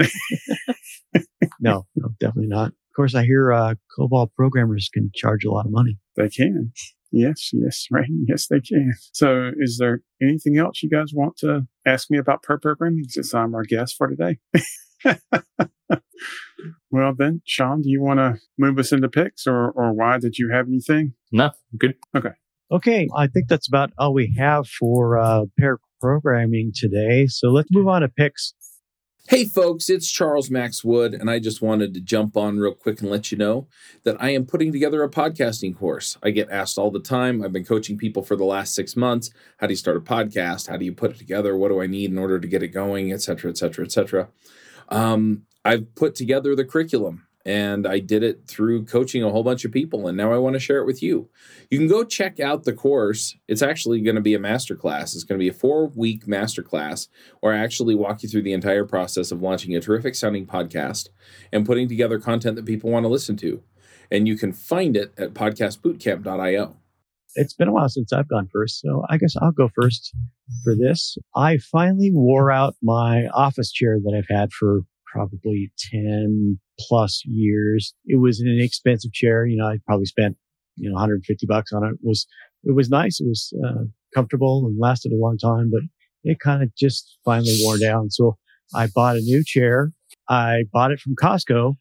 no, 1.60 1.86
no, 1.96 2.08
definitely 2.20 2.48
not. 2.48 2.68
Of 2.68 2.94
course, 2.96 3.14
I 3.14 3.24
hear 3.24 3.52
uh, 3.52 3.74
COBOL 3.98 4.28
programmers 4.34 4.90
can 4.92 5.10
charge 5.14 5.44
a 5.44 5.50
lot 5.50 5.66
of 5.66 5.72
money. 5.72 5.98
They 6.16 6.28
can. 6.28 6.72
Yes, 7.10 7.50
yes, 7.54 7.86
right. 7.90 8.08
Yes, 8.26 8.48
they 8.48 8.60
can. 8.60 8.92
So, 9.12 9.52
is 9.56 9.78
there 9.78 10.00
anything 10.20 10.58
else 10.58 10.82
you 10.82 10.90
guys 10.90 11.12
want 11.14 11.38
to 11.38 11.62
ask 11.88 12.10
me 12.10 12.18
about 12.18 12.42
per 12.42 12.58
programming 12.58 13.04
since 13.08 13.34
I'm 13.34 13.54
our 13.54 13.64
guest 13.64 13.96
for 13.96 14.08
today. 14.08 14.38
well, 16.90 17.14
then, 17.16 17.42
Sean, 17.44 17.82
do 17.82 17.88
you 17.88 18.02
want 18.02 18.18
to 18.18 18.36
move 18.58 18.78
us 18.78 18.92
into 18.92 19.08
picks 19.08 19.46
or, 19.46 19.70
or 19.70 19.92
Wai 19.92 20.18
did 20.18 20.38
you 20.38 20.50
have 20.52 20.66
anything? 20.66 21.14
No, 21.32 21.50
good. 21.76 21.94
Okay. 22.16 22.30
Okay. 22.70 23.08
I 23.16 23.26
think 23.26 23.48
that's 23.48 23.68
about 23.68 23.90
all 23.98 24.12
we 24.12 24.34
have 24.38 24.68
for 24.68 25.18
uh, 25.18 25.44
pair 25.58 25.78
programming 26.00 26.72
today. 26.74 27.26
So 27.26 27.48
let's 27.48 27.70
move 27.70 27.88
on 27.88 28.02
to 28.02 28.08
picks. 28.08 28.54
Hey 29.28 29.44
folks, 29.44 29.90
it's 29.90 30.10
Charles 30.10 30.50
Max 30.50 30.82
Wood, 30.82 31.12
and 31.12 31.30
I 31.30 31.38
just 31.38 31.60
wanted 31.60 31.92
to 31.92 32.00
jump 32.00 32.34
on 32.34 32.56
real 32.56 32.72
quick 32.72 33.02
and 33.02 33.10
let 33.10 33.30
you 33.30 33.36
know 33.36 33.68
that 34.04 34.16
I 34.22 34.30
am 34.30 34.46
putting 34.46 34.72
together 34.72 35.02
a 35.02 35.10
podcasting 35.10 35.76
course. 35.76 36.16
I 36.22 36.30
get 36.30 36.50
asked 36.50 36.78
all 36.78 36.90
the 36.90 36.98
time. 36.98 37.42
I've 37.42 37.52
been 37.52 37.66
coaching 37.66 37.98
people 37.98 38.22
for 38.22 38.36
the 38.36 38.46
last 38.46 38.74
six 38.74 38.96
months. 38.96 39.30
How 39.58 39.66
do 39.66 39.74
you 39.74 39.76
start 39.76 39.98
a 39.98 40.00
podcast? 40.00 40.68
How 40.68 40.78
do 40.78 40.86
you 40.86 40.94
put 40.94 41.10
it 41.10 41.18
together? 41.18 41.58
What 41.58 41.68
do 41.68 41.82
I 41.82 41.86
need 41.86 42.10
in 42.10 42.16
order 42.16 42.40
to 42.40 42.48
get 42.48 42.62
it 42.62 42.68
going, 42.68 43.12
et 43.12 43.20
cetera, 43.20 43.50
et 43.50 43.58
cetera, 43.58 43.84
et 43.84 43.92
cetera. 43.92 44.28
Um, 44.88 45.42
I've 45.64 45.94
put 45.94 46.14
together 46.14 46.54
the 46.54 46.64
curriculum 46.64 47.26
and 47.48 47.86
I 47.86 47.98
did 47.98 48.22
it 48.22 48.42
through 48.46 48.84
coaching 48.84 49.22
a 49.22 49.30
whole 49.30 49.42
bunch 49.42 49.64
of 49.64 49.72
people. 49.72 50.06
And 50.06 50.16
now 50.16 50.32
I 50.32 50.38
want 50.38 50.54
to 50.54 50.60
share 50.60 50.78
it 50.78 50.86
with 50.86 51.02
you. 51.02 51.30
You 51.70 51.78
can 51.78 51.88
go 51.88 52.04
check 52.04 52.40
out 52.40 52.64
the 52.64 52.74
course. 52.74 53.36
It's 53.48 53.62
actually 53.62 54.02
going 54.02 54.16
to 54.16 54.20
be 54.20 54.34
a 54.34 54.38
masterclass. 54.38 55.14
It's 55.14 55.24
going 55.24 55.38
to 55.38 55.42
be 55.42 55.48
a 55.48 55.54
four 55.54 55.86
week 55.86 56.26
masterclass 56.26 57.08
where 57.40 57.54
I 57.54 57.58
actually 57.58 57.94
walk 57.94 58.22
you 58.22 58.28
through 58.28 58.42
the 58.42 58.52
entire 58.52 58.84
process 58.84 59.32
of 59.32 59.40
launching 59.40 59.74
a 59.74 59.80
terrific 59.80 60.14
sounding 60.14 60.46
podcast 60.46 61.08
and 61.50 61.64
putting 61.64 61.88
together 61.88 62.18
content 62.18 62.56
that 62.56 62.66
people 62.66 62.90
want 62.90 63.04
to 63.04 63.08
listen 63.08 63.36
to. 63.38 63.62
And 64.10 64.28
you 64.28 64.36
can 64.36 64.52
find 64.52 64.94
it 64.94 65.14
at 65.16 65.32
podcastbootcamp.io. 65.32 66.76
It's 67.38 67.54
been 67.54 67.68
a 67.68 67.72
while 67.72 67.88
since 67.88 68.12
I've 68.12 68.28
gone 68.28 68.48
first, 68.52 68.80
so 68.80 69.04
I 69.08 69.16
guess 69.16 69.34
I'll 69.40 69.52
go 69.52 69.70
first 69.80 70.12
for 70.64 70.74
this. 70.74 71.16
I 71.36 71.58
finally 71.58 72.10
wore 72.12 72.50
out 72.50 72.74
my 72.82 73.28
office 73.28 73.70
chair 73.70 73.98
that 74.02 74.14
I've 74.16 74.36
had 74.36 74.52
for 74.52 74.80
probably 75.06 75.70
10 75.92 76.58
plus 76.80 77.22
years. 77.24 77.94
It 78.06 78.20
was 78.20 78.40
an 78.40 78.48
inexpensive 78.48 79.12
chair. 79.12 79.46
You 79.46 79.56
know, 79.56 79.66
I 79.66 79.78
probably 79.86 80.06
spent, 80.06 80.36
you 80.76 80.88
know, 80.88 80.94
150 80.94 81.46
bucks 81.46 81.72
on 81.72 81.84
it. 81.84 81.92
it 81.92 81.98
was, 82.02 82.26
it 82.64 82.74
was 82.74 82.90
nice. 82.90 83.20
It 83.20 83.28
was 83.28 83.52
uh, 83.64 83.84
comfortable 84.12 84.66
and 84.66 84.76
lasted 84.78 85.12
a 85.12 85.16
long 85.16 85.38
time, 85.38 85.70
but 85.70 85.82
it 86.24 86.40
kind 86.40 86.62
of 86.62 86.74
just 86.76 87.18
finally 87.24 87.56
wore 87.62 87.78
down. 87.78 88.10
So 88.10 88.36
I 88.74 88.88
bought 88.92 89.16
a 89.16 89.20
new 89.20 89.44
chair. 89.44 89.92
I 90.28 90.64
bought 90.72 90.90
it 90.90 91.00
from 91.00 91.14
Costco, 91.14 91.76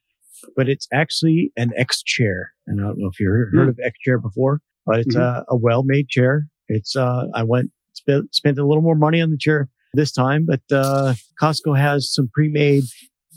but 0.56 0.70
it's 0.70 0.88
actually 0.94 1.52
an 1.58 1.72
X 1.76 2.04
chair. 2.04 2.54
And 2.68 2.80
I 2.80 2.84
don't 2.86 3.00
know 3.00 3.10
if 3.12 3.20
you've 3.20 3.30
heard 3.30 3.54
mm-hmm. 3.54 3.70
of 3.70 3.80
X 3.84 3.98
chair 4.04 4.20
before, 4.20 4.62
but 4.88 5.02
it's 5.02 5.16
mm-hmm. 5.16 5.52
a, 5.52 5.56
a 5.56 5.56
well-made 5.56 6.10
chair. 6.10 6.48
It's, 6.68 6.96
uh, 6.96 7.26
I 7.36 7.44
went, 7.44 7.70
spent, 7.94 8.34
spent 8.34 8.58
a 8.58 8.66
little 8.66 8.82
more 8.82 8.96
money 8.96 9.22
on 9.22 9.30
the 9.30 9.38
chair 9.38 9.70
this 9.94 10.12
time, 10.12 10.48
but, 10.48 10.62
uh, 10.76 11.14
Costco 11.40 11.78
has 11.78 12.12
some 12.12 12.30
pre-made 12.34 12.86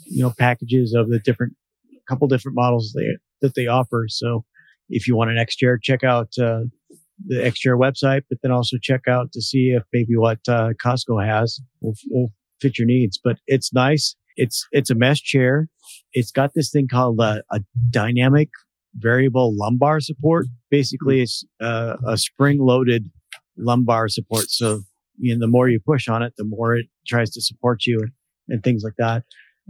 you 0.07 0.23
know, 0.23 0.33
packages 0.39 0.95
of 0.95 1.11
the 1.11 1.19
different, 1.19 1.53
couple 2.09 2.27
different 2.27 2.57
models 2.57 2.93
they, 2.97 3.07
that 3.43 3.55
they 3.55 3.67
offer. 3.67 4.07
So 4.09 4.45
if 4.89 5.07
you 5.07 5.15
want 5.15 5.31
an 5.31 5.39
X 5.39 5.55
chair, 5.55 5.79
check 5.81 6.03
out, 6.03 6.29
uh, 6.39 6.63
the 7.27 7.45
X 7.45 7.61
chair 7.61 7.77
website, 7.77 8.23
but 8.29 8.39
then 8.43 8.51
also 8.51 8.77
check 8.81 9.03
out 9.07 9.31
to 9.33 9.43
see 9.43 9.75
if 9.77 9.83
maybe 9.93 10.17
what, 10.17 10.39
uh, 10.49 10.71
Costco 10.85 11.25
has 11.25 11.61
will, 11.81 11.95
will 12.11 12.31
fit 12.61 12.79
your 12.79 12.87
needs. 12.87 13.21
But 13.23 13.37
it's 13.47 13.73
nice. 13.73 14.17
It's, 14.37 14.67
it's 14.73 14.91
a 14.91 14.95
mesh 14.95 15.23
chair. 15.23 15.69
It's 16.13 16.33
got 16.33 16.53
this 16.55 16.71
thing 16.71 16.89
called 16.89 17.21
a, 17.21 17.43
a 17.53 17.61
dynamic 17.91 18.49
variable 18.95 19.57
lumbar 19.57 20.01
support. 20.01 20.47
Basically, 20.71 21.23
it's 21.23 21.45
uh, 21.61 21.97
a 22.07 22.17
spring 22.17 22.59
loaded 22.59 23.11
lumbar 23.57 24.09
support. 24.09 24.51
So, 24.51 24.81
you 25.19 25.35
know, 25.35 25.41
the 25.41 25.51
more 25.51 25.69
you 25.69 25.81
push 25.81 26.09
on 26.09 26.23
it, 26.23 26.35
the 26.37 26.45
more 26.45 26.77
it 26.77 26.87
tries 27.07 27.31
to 27.31 27.41
support 27.41 27.87
you 27.87 28.01
and, 28.01 28.11
and 28.49 28.63
things 28.63 28.83
like 28.83 28.95
that. 28.99 29.25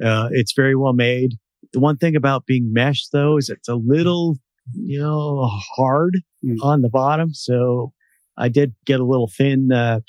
Uh, 0.04 0.28
it's 0.32 0.52
very 0.54 0.74
well 0.76 0.92
made. 0.92 1.32
The 1.72 1.80
one 1.80 1.96
thing 1.98 2.16
about 2.16 2.46
being 2.46 2.72
mesh 2.72 3.08
though 3.08 3.36
is 3.36 3.48
it's 3.48 3.68
a 3.68 3.74
little, 3.74 4.36
you 4.74 5.00
know, 5.00 5.48
hard 5.76 6.20
mm. 6.44 6.56
on 6.62 6.82
the 6.82 6.88
bottom. 6.88 7.34
So 7.34 7.92
I 8.38 8.48
did 8.48 8.74
get 8.86 9.00
a 9.00 9.04
little 9.04 9.28
thin, 9.28 9.70
uh, 9.72 10.00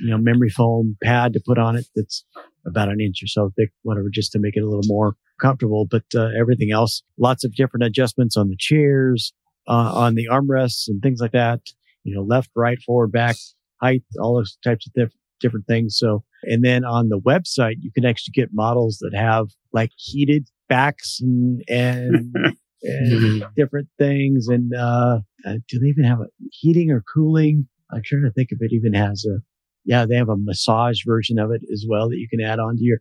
you 0.00 0.10
know, 0.10 0.18
memory 0.18 0.50
foam 0.50 0.96
pad 1.02 1.32
to 1.32 1.42
put 1.44 1.58
on 1.58 1.76
it. 1.76 1.86
That's 1.94 2.24
about 2.66 2.88
an 2.88 3.00
inch 3.00 3.22
or 3.22 3.26
so 3.26 3.52
thick, 3.56 3.70
whatever, 3.82 4.08
just 4.12 4.32
to 4.32 4.38
make 4.38 4.56
it 4.56 4.62
a 4.62 4.68
little 4.68 4.86
more 4.86 5.14
comfortable. 5.40 5.86
But 5.86 6.04
uh, 6.14 6.28
everything 6.38 6.72
else, 6.72 7.02
lots 7.18 7.44
of 7.44 7.54
different 7.54 7.84
adjustments 7.84 8.36
on 8.36 8.48
the 8.48 8.56
chairs, 8.58 9.32
uh, 9.68 9.92
on 9.94 10.14
the 10.14 10.28
armrests 10.30 10.88
and 10.88 11.02
things 11.02 11.20
like 11.20 11.32
that. 11.32 11.60
You 12.04 12.14
know, 12.14 12.22
left, 12.22 12.50
right, 12.56 12.80
forward, 12.82 13.12
back, 13.12 13.36
height, 13.82 14.02
all 14.18 14.36
those 14.36 14.56
types 14.64 14.86
of 14.86 14.92
diff- 14.94 15.16
different 15.40 15.66
things. 15.66 15.98
So 15.98 16.24
and 16.44 16.64
then 16.64 16.84
on 16.84 17.08
the 17.08 17.18
website, 17.18 17.76
you 17.80 17.90
can 17.92 18.04
actually 18.04 18.32
get 18.32 18.50
models 18.52 18.98
that 19.00 19.14
have 19.14 19.48
like 19.72 19.90
heated 19.96 20.48
backs 20.68 21.18
and, 21.20 21.62
and, 21.68 22.34
and 22.82 23.44
different 23.56 23.88
things. 23.98 24.48
And, 24.48 24.74
uh, 24.74 25.20
uh, 25.46 25.54
do 25.68 25.78
they 25.78 25.86
even 25.86 26.04
have 26.04 26.20
a 26.20 26.26
heating 26.50 26.90
or 26.90 27.02
cooling? 27.12 27.68
I'm 27.92 28.02
trying 28.04 28.22
to 28.22 28.30
think 28.30 28.52
if 28.52 28.58
it 28.60 28.72
even 28.72 28.94
has 28.94 29.24
a, 29.26 29.40
yeah, 29.84 30.06
they 30.06 30.16
have 30.16 30.28
a 30.28 30.36
massage 30.36 31.00
version 31.06 31.38
of 31.38 31.50
it 31.50 31.62
as 31.72 31.84
well 31.88 32.08
that 32.08 32.18
you 32.18 32.28
can 32.28 32.40
add 32.40 32.58
on 32.58 32.76
to 32.76 32.82
your 32.82 32.98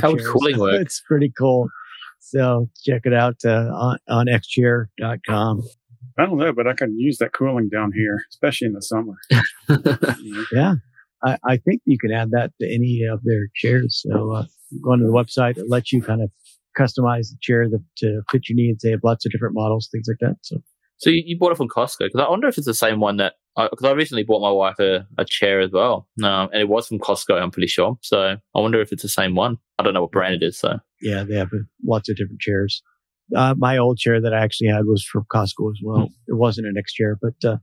How 0.00 0.12
would 0.12 0.24
cooling 0.24 0.58
work? 0.58 0.80
It's 0.80 1.00
pretty 1.00 1.32
cool. 1.36 1.68
So 2.20 2.68
check 2.84 3.02
it 3.04 3.14
out, 3.14 3.36
uh, 3.44 3.70
on, 3.72 3.98
on 4.08 4.26
xchair.com. 4.26 5.62
I 6.18 6.24
don't 6.24 6.38
know, 6.38 6.52
but 6.52 6.66
I 6.66 6.72
can 6.72 6.98
use 6.98 7.18
that 7.18 7.32
cooling 7.32 7.68
down 7.68 7.92
here, 7.94 8.16
especially 8.30 8.66
in 8.66 8.72
the 8.72 8.82
summer. 8.82 9.14
yeah. 10.52 10.74
I, 11.22 11.36
I, 11.44 11.56
think 11.58 11.82
you 11.84 11.98
can 11.98 12.10
add 12.10 12.30
that 12.30 12.52
to 12.60 12.66
any 12.66 13.02
of 13.10 13.22
their 13.22 13.48
chairs. 13.54 14.02
So 14.06 14.32
uh, 14.32 14.44
go 14.82 14.92
onto 14.92 15.04
the 15.04 15.12
website, 15.12 15.58
it 15.58 15.68
lets 15.68 15.92
you 15.92 16.02
kind 16.02 16.22
of 16.22 16.30
customize 16.78 17.28
the 17.30 17.36
chair 17.40 17.64
to, 17.64 17.78
to 17.98 18.22
fit 18.30 18.48
your 18.48 18.56
needs. 18.56 18.82
They 18.82 18.90
have 18.90 19.00
lots 19.04 19.26
of 19.26 19.32
different 19.32 19.54
models, 19.54 19.88
things 19.90 20.06
like 20.08 20.18
that. 20.20 20.36
So, 20.42 20.56
so 20.98 21.10
you, 21.10 21.22
you 21.24 21.38
bought 21.38 21.52
it 21.52 21.58
from 21.58 21.68
Costco 21.68 22.06
because 22.06 22.20
I 22.20 22.28
wonder 22.28 22.48
if 22.48 22.56
it's 22.58 22.66
the 22.66 22.74
same 22.74 23.00
one 23.00 23.16
that 23.18 23.34
because 23.56 23.84
I, 23.84 23.88
I, 23.88 23.92
recently 23.92 24.22
bought 24.22 24.42
my 24.42 24.50
wife 24.50 24.78
a, 24.78 25.06
a 25.18 25.24
chair 25.24 25.60
as 25.60 25.70
well, 25.72 26.08
um, 26.22 26.48
and 26.52 26.60
it 26.60 26.68
was 26.68 26.86
from 26.86 26.98
Costco. 26.98 27.40
I'm 27.40 27.50
pretty 27.50 27.68
sure. 27.68 27.96
So 28.02 28.36
I 28.54 28.60
wonder 28.60 28.80
if 28.80 28.92
it's 28.92 29.02
the 29.02 29.08
same 29.08 29.34
one. 29.34 29.58
I 29.78 29.82
don't 29.82 29.94
know 29.94 30.02
what 30.02 30.12
brand 30.12 30.34
it 30.34 30.42
is. 30.42 30.58
So 30.58 30.78
yeah, 31.00 31.24
they 31.24 31.36
have 31.36 31.50
lots 31.84 32.08
of 32.08 32.16
different 32.16 32.40
chairs. 32.40 32.82
Uh, 33.34 33.54
my 33.56 33.76
old 33.76 33.98
chair 33.98 34.20
that 34.20 34.32
I 34.32 34.38
actually 34.42 34.68
had 34.68 34.84
was 34.84 35.04
from 35.04 35.24
Costco 35.32 35.70
as 35.72 35.80
well. 35.82 36.00
Hmm. 36.00 36.12
It 36.28 36.36
wasn't 36.36 36.68
an 36.68 36.76
X 36.78 36.92
chair, 36.92 37.18
but 37.20 37.34
uh, 37.44 37.56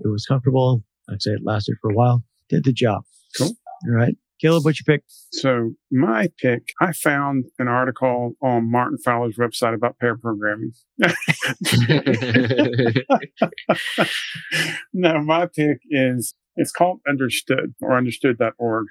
it 0.00 0.08
was 0.08 0.26
comfortable. 0.26 0.82
I'd 1.08 1.22
say 1.22 1.30
it 1.30 1.40
lasted 1.44 1.76
for 1.80 1.90
a 1.90 1.94
while 1.94 2.24
did 2.48 2.64
the 2.64 2.72
job. 2.72 3.02
Cool. 3.38 3.52
All 3.86 3.94
right. 3.94 4.16
Caleb, 4.40 4.64
what's 4.64 4.80
your 4.80 4.96
pick? 4.96 5.04
So 5.32 5.72
my 5.90 6.28
pick, 6.38 6.72
I 6.80 6.92
found 6.92 7.46
an 7.58 7.68
article 7.68 8.32
on 8.42 8.70
Martin 8.70 8.98
Fowler's 8.98 9.36
website 9.36 9.74
about 9.74 9.98
pair 9.98 10.16
programming. 10.16 10.72
no, 14.92 15.22
my 15.22 15.46
pick 15.46 15.78
is 15.90 16.34
it's 16.56 16.72
called 16.72 17.00
Understood 17.08 17.74
or 17.80 17.96
understood.org. 17.96 18.86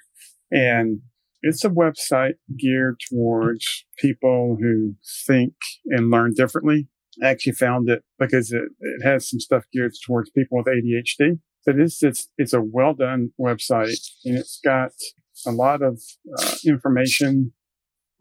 And 0.52 1.02
it's 1.42 1.64
a 1.64 1.70
website 1.70 2.36
geared 2.58 3.00
towards 3.10 3.86
people 4.00 4.58
who 4.60 4.96
think 5.28 5.54
and 5.88 6.10
learn 6.10 6.34
differently. 6.34 6.88
I 7.24 7.28
actually 7.28 7.54
found 7.54 7.90
it 7.90 8.04
because 8.20 8.52
it, 8.52 8.64
it 8.80 9.04
has 9.04 9.30
some 9.30 9.40
stuff 9.40 9.64
geared 9.72 9.94
towards 10.06 10.30
people 10.32 10.58
with 10.58 10.68
ADHD. 10.68 11.40
But 11.66 11.80
it's, 11.80 12.04
it's, 12.04 12.30
it's 12.38 12.54
a 12.54 12.62
well 12.62 12.94
done 12.94 13.32
website 13.40 14.00
and 14.24 14.38
it's 14.38 14.60
got 14.64 14.92
a 15.46 15.52
lot 15.52 15.82
of 15.82 16.02
uh, 16.38 16.56
information 16.66 17.54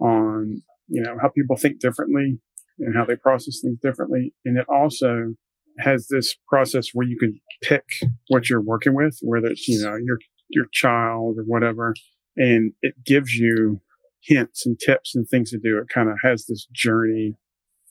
on, 0.01 0.63
you 0.89 1.03
know, 1.03 1.17
how 1.21 1.29
people 1.29 1.57
think 1.57 1.81
differently 1.81 2.39
and 2.79 2.97
how 2.97 3.05
they 3.05 3.17
process 3.17 3.61
things 3.63 3.79
differently. 3.83 4.35
And 4.45 4.59
it 4.59 4.67
also 4.69 5.35
has 5.79 6.09
this 6.09 6.37
process 6.49 6.91
where 6.93 7.07
you 7.07 7.19
can 7.19 7.41
pick 7.63 7.85
what 8.29 8.49
you're 8.49 8.61
working 8.63 8.95
with, 8.95 9.19
whether 9.23 9.47
it's, 9.47 9.67
you 9.69 9.83
know, 9.83 9.97
your, 9.97 10.19
your 10.49 10.67
child 10.73 11.37
or 11.39 11.45
whatever. 11.45 11.95
And 12.37 12.73
it 12.83 12.95
gives 13.05 13.35
you 13.35 13.81
hints 14.23 14.67
and 14.67 14.79
tips 14.79 15.15
and 15.15 15.29
things 15.29 15.51
to 15.51 15.59
do. 15.59 15.79
It 15.79 15.89
kind 15.93 16.09
of 16.09 16.17
has 16.23 16.47
this 16.47 16.67
journey 16.73 17.35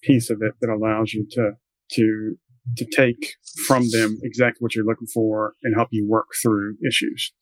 piece 0.02 0.30
of 0.30 0.42
it 0.42 0.54
that 0.62 0.70
allows 0.70 1.14
you 1.14 1.26
to, 1.32 1.52
to 1.94 2.38
to 2.78 2.86
take 2.86 3.36
from 3.68 3.90
them 3.92 4.18
exactly 4.24 4.60
what 4.60 4.76
you're 4.76 4.86
looking 4.86 5.08
for 5.08 5.54
and 5.64 5.76
help 5.76 5.90
you 5.92 6.08
work 6.08 6.28
through 6.42 6.78
issues. 6.88 7.34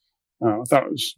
Uh, 0.44 0.60
I 0.60 0.64
thought 0.68 0.84
it 0.84 0.90
was 0.90 1.14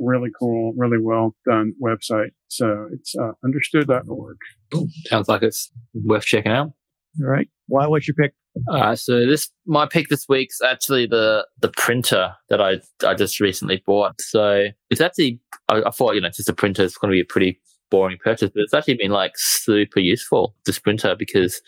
really 0.00 0.30
cool, 0.38 0.72
really 0.76 0.98
well 1.00 1.34
done 1.46 1.74
website. 1.82 2.30
So 2.48 2.88
it's 2.92 3.14
uh, 3.16 3.32
understood.org. 3.44 4.36
Cool. 4.72 4.88
Sounds 5.06 5.28
like 5.28 5.42
it's 5.42 5.70
worth 5.94 6.24
checking 6.24 6.52
out. 6.52 6.72
All 7.20 7.28
right. 7.28 7.48
Wai? 7.68 7.86
What's 7.86 8.08
your 8.08 8.14
pick? 8.16 8.34
Uh, 8.70 8.94
so 8.94 9.26
this 9.26 9.50
my 9.66 9.86
pick 9.86 10.08
this 10.08 10.26
week's 10.28 10.60
actually 10.60 11.06
the 11.06 11.46
the 11.60 11.68
printer 11.68 12.34
that 12.50 12.60
I 12.60 12.80
I 13.06 13.14
just 13.14 13.40
recently 13.40 13.82
bought. 13.84 14.20
So 14.20 14.66
it's 14.90 15.00
actually 15.00 15.40
I, 15.68 15.82
I 15.86 15.90
thought 15.90 16.14
you 16.14 16.20
know 16.20 16.28
just 16.28 16.48
a 16.48 16.54
printer 16.54 16.82
is 16.82 16.96
going 16.96 17.10
to 17.10 17.16
be 17.16 17.20
a 17.20 17.24
pretty 17.24 17.60
boring 17.90 18.18
purchase, 18.18 18.50
but 18.52 18.62
it's 18.62 18.74
actually 18.74 18.94
been 18.94 19.10
like 19.10 19.32
super 19.36 20.00
useful, 20.00 20.54
this 20.66 20.78
printer, 20.78 21.14
because 21.16 21.60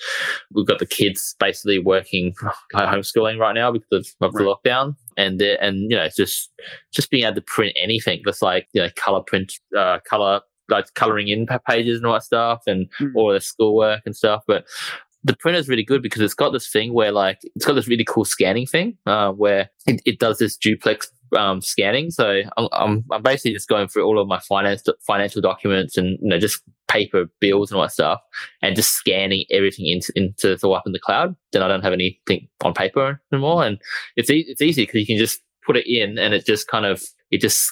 we've 0.52 0.66
got 0.66 0.78
the 0.78 0.86
kids 0.86 1.36
basically 1.38 1.78
working 1.78 2.34
homeschooling 2.74 3.38
right 3.38 3.54
now 3.54 3.70
because 3.70 4.14
of, 4.20 4.28
of 4.28 4.32
the 4.32 4.40
lockdown. 4.40 4.96
And 5.16 5.38
the, 5.40 5.62
and 5.62 5.90
you 5.90 5.96
know 5.96 6.08
just 6.16 6.50
just 6.92 7.10
being 7.10 7.24
able 7.24 7.34
to 7.36 7.40
print 7.42 7.72
anything 7.80 8.20
that's 8.24 8.42
like 8.42 8.68
you 8.72 8.82
know 8.82 8.88
color 8.96 9.22
print 9.26 9.52
uh, 9.76 9.98
color 10.08 10.40
like 10.68 10.92
coloring 10.94 11.28
in 11.28 11.46
pages 11.68 11.98
and 11.98 12.06
all 12.06 12.14
that 12.14 12.22
stuff 12.24 12.62
and 12.66 12.88
Mm. 13.00 13.12
all 13.14 13.32
the 13.32 13.40
schoolwork 13.40 14.00
and 14.04 14.16
stuff 14.16 14.42
but 14.48 14.64
the 15.26 15.36
printer 15.36 15.58
is 15.58 15.68
really 15.68 15.82
good 15.82 16.02
because 16.02 16.22
it's 16.22 16.34
got 16.34 16.52
this 16.52 16.70
thing 16.70 16.94
where 16.94 17.10
like 17.10 17.40
it's 17.56 17.64
got 17.64 17.74
this 17.74 17.88
really 17.88 18.04
cool 18.04 18.24
scanning 18.24 18.66
thing 18.66 18.96
uh, 19.06 19.32
where 19.32 19.68
it, 19.86 20.00
it 20.06 20.18
does 20.20 20.38
this 20.38 20.56
duplex 20.56 21.10
um, 21.36 21.60
scanning. 21.60 22.10
So 22.12 22.42
I'm, 22.56 23.04
I'm 23.10 23.22
basically 23.22 23.52
just 23.52 23.68
going 23.68 23.88
through 23.88 24.04
all 24.04 24.20
of 24.20 24.28
my 24.28 24.38
finance 24.38 24.84
financial 25.04 25.42
documents 25.42 25.96
and 25.96 26.16
you 26.22 26.28
know 26.28 26.38
just 26.38 26.62
paper 26.86 27.24
bills 27.40 27.70
and 27.70 27.76
all 27.76 27.82
that 27.82 27.92
stuff, 27.92 28.20
and 28.62 28.76
just 28.76 28.92
scanning 28.92 29.44
everything 29.50 29.86
into 29.86 30.12
into 30.14 30.56
the 30.56 30.70
up 30.70 30.84
in 30.86 30.92
the 30.92 31.00
cloud. 31.00 31.34
Then 31.52 31.62
I 31.62 31.68
don't 31.68 31.82
have 31.82 31.92
anything 31.92 32.48
on 32.62 32.72
paper 32.72 33.20
anymore, 33.32 33.64
and 33.64 33.78
it's 34.14 34.30
e- 34.30 34.46
it's 34.46 34.62
easy 34.62 34.84
because 34.84 35.00
you 35.00 35.06
can 35.06 35.18
just 35.18 35.40
put 35.66 35.76
it 35.76 35.92
in 35.92 36.18
and 36.18 36.34
it 36.34 36.46
just 36.46 36.68
kind 36.68 36.86
of 36.86 37.02
it 37.32 37.40
just 37.40 37.68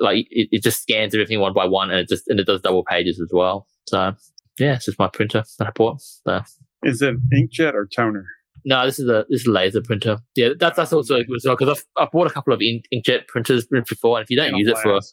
like 0.00 0.26
it, 0.30 0.48
it 0.52 0.62
just 0.62 0.82
scans 0.82 1.14
everything 1.14 1.40
one 1.40 1.54
by 1.54 1.64
one 1.64 1.90
and 1.90 2.00
it 2.00 2.08
just 2.08 2.28
and 2.28 2.38
it 2.38 2.46
does 2.46 2.60
double 2.60 2.84
pages 2.84 3.18
as 3.18 3.30
well. 3.32 3.66
So 3.88 4.12
yeah, 4.58 4.74
it's 4.74 4.84
just 4.84 4.98
my 4.98 5.08
printer 5.08 5.42
that 5.58 5.68
I 5.68 5.70
bought. 5.70 6.02
So. 6.02 6.42
Is 6.82 7.02
it 7.02 7.16
inkjet 7.32 7.74
or 7.74 7.86
toner? 7.86 8.24
No, 8.64 8.84
this 8.86 8.98
is 8.98 9.08
a 9.08 9.24
this 9.28 9.40
is 9.42 9.46
a 9.46 9.50
laser 9.50 9.82
printer. 9.82 10.18
Yeah, 10.36 10.50
that's 10.58 10.76
that's 10.76 10.92
also 10.92 11.16
good 11.22 11.36
as 11.36 11.44
well 11.44 11.56
because 11.56 11.78
I've, 11.78 12.02
I've 12.04 12.10
bought 12.12 12.26
a 12.28 12.30
couple 12.30 12.52
of 12.52 12.62
ink, 12.62 12.84
inkjet 12.94 13.26
printers 13.28 13.66
before, 13.66 14.18
and 14.18 14.24
if 14.24 14.30
you 14.30 14.36
don't 14.36 14.54
use 14.54 14.68
it 14.68 14.78
for 14.78 14.94
last. 14.94 15.12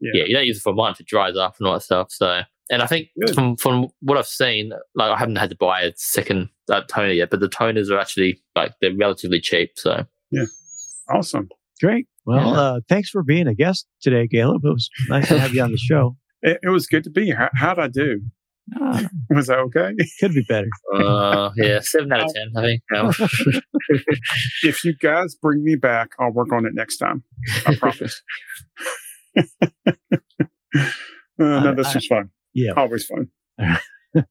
yeah. 0.00 0.10
Yeah. 0.14 0.24
you 0.26 0.34
don't 0.34 0.46
use 0.46 0.58
it 0.58 0.62
for 0.62 0.72
a 0.72 0.74
month, 0.76 1.00
it 1.00 1.06
dries 1.06 1.36
up 1.36 1.54
and 1.58 1.66
all 1.66 1.74
that 1.74 1.80
stuff. 1.82 2.08
So, 2.10 2.40
and 2.70 2.82
I 2.82 2.86
think 2.86 3.08
Good. 3.24 3.34
from 3.34 3.56
from 3.56 3.88
what 4.00 4.18
I've 4.18 4.26
seen, 4.26 4.72
like 4.94 5.10
I 5.10 5.16
haven't 5.18 5.36
had 5.36 5.50
to 5.50 5.56
buy 5.56 5.82
a 5.82 5.92
second 5.96 6.48
uh, 6.70 6.82
toner 6.88 7.12
yet, 7.12 7.30
but 7.30 7.40
the 7.40 7.48
toners 7.48 7.90
are 7.90 7.98
actually 7.98 8.42
like 8.56 8.72
they're 8.82 8.94
relatively 8.94 9.40
cheap. 9.40 9.70
So, 9.76 10.04
yeah, 10.30 10.44
Awesome. 11.08 11.48
Great. 11.80 12.06
Well, 12.26 12.38
Yeah. 12.54 12.60
uh, 12.60 12.80
thanks 12.88 13.08
for 13.10 13.22
being 13.22 13.46
a 13.48 13.54
guest 13.54 13.86
today, 14.02 14.28
Caleb. 14.28 14.64
It 14.64 14.68
was 14.72 14.88
nice 15.08 15.28
to 15.28 15.38
have 15.38 15.54
you 15.54 15.62
on 15.62 15.72
the 15.72 15.78
show. 15.78 16.16
It, 16.44 16.58
it 16.64 16.70
was 16.70 16.88
good 16.88 17.04
to 17.04 17.10
be 17.10 17.26
here. 17.26 17.36
How, 17.36 17.50
how'd 17.54 17.78
I 17.78 17.86
do? 17.86 18.20
Ah, 18.80 19.08
Was 19.30 19.48
that 19.48 19.58
okay? 19.58 19.92
could 20.20 20.32
be 20.34 20.44
better. 20.48 20.68
uh, 20.94 21.50
yeah, 21.56 21.80
seven 21.80 22.12
out 22.12 22.24
of 22.24 22.34
ten, 22.34 22.52
I 22.56 22.60
think. 22.62 22.82
Um, 22.96 23.12
if 24.62 24.84
you 24.84 24.94
guys 24.96 25.34
bring 25.34 25.64
me 25.64 25.74
back, 25.76 26.10
I'll 26.18 26.32
work 26.32 26.52
on 26.52 26.64
it 26.66 26.72
next 26.74 26.98
time. 26.98 27.24
I 27.66 27.74
promise. 27.76 28.22
uh, 29.36 29.42
no, 31.38 31.74
this 31.74 31.88
I- 31.88 31.94
was 31.94 32.06
fun. 32.06 32.30
Yeah. 32.54 32.72
Always 32.76 33.06
fun. 33.06 33.28
All 33.58 34.26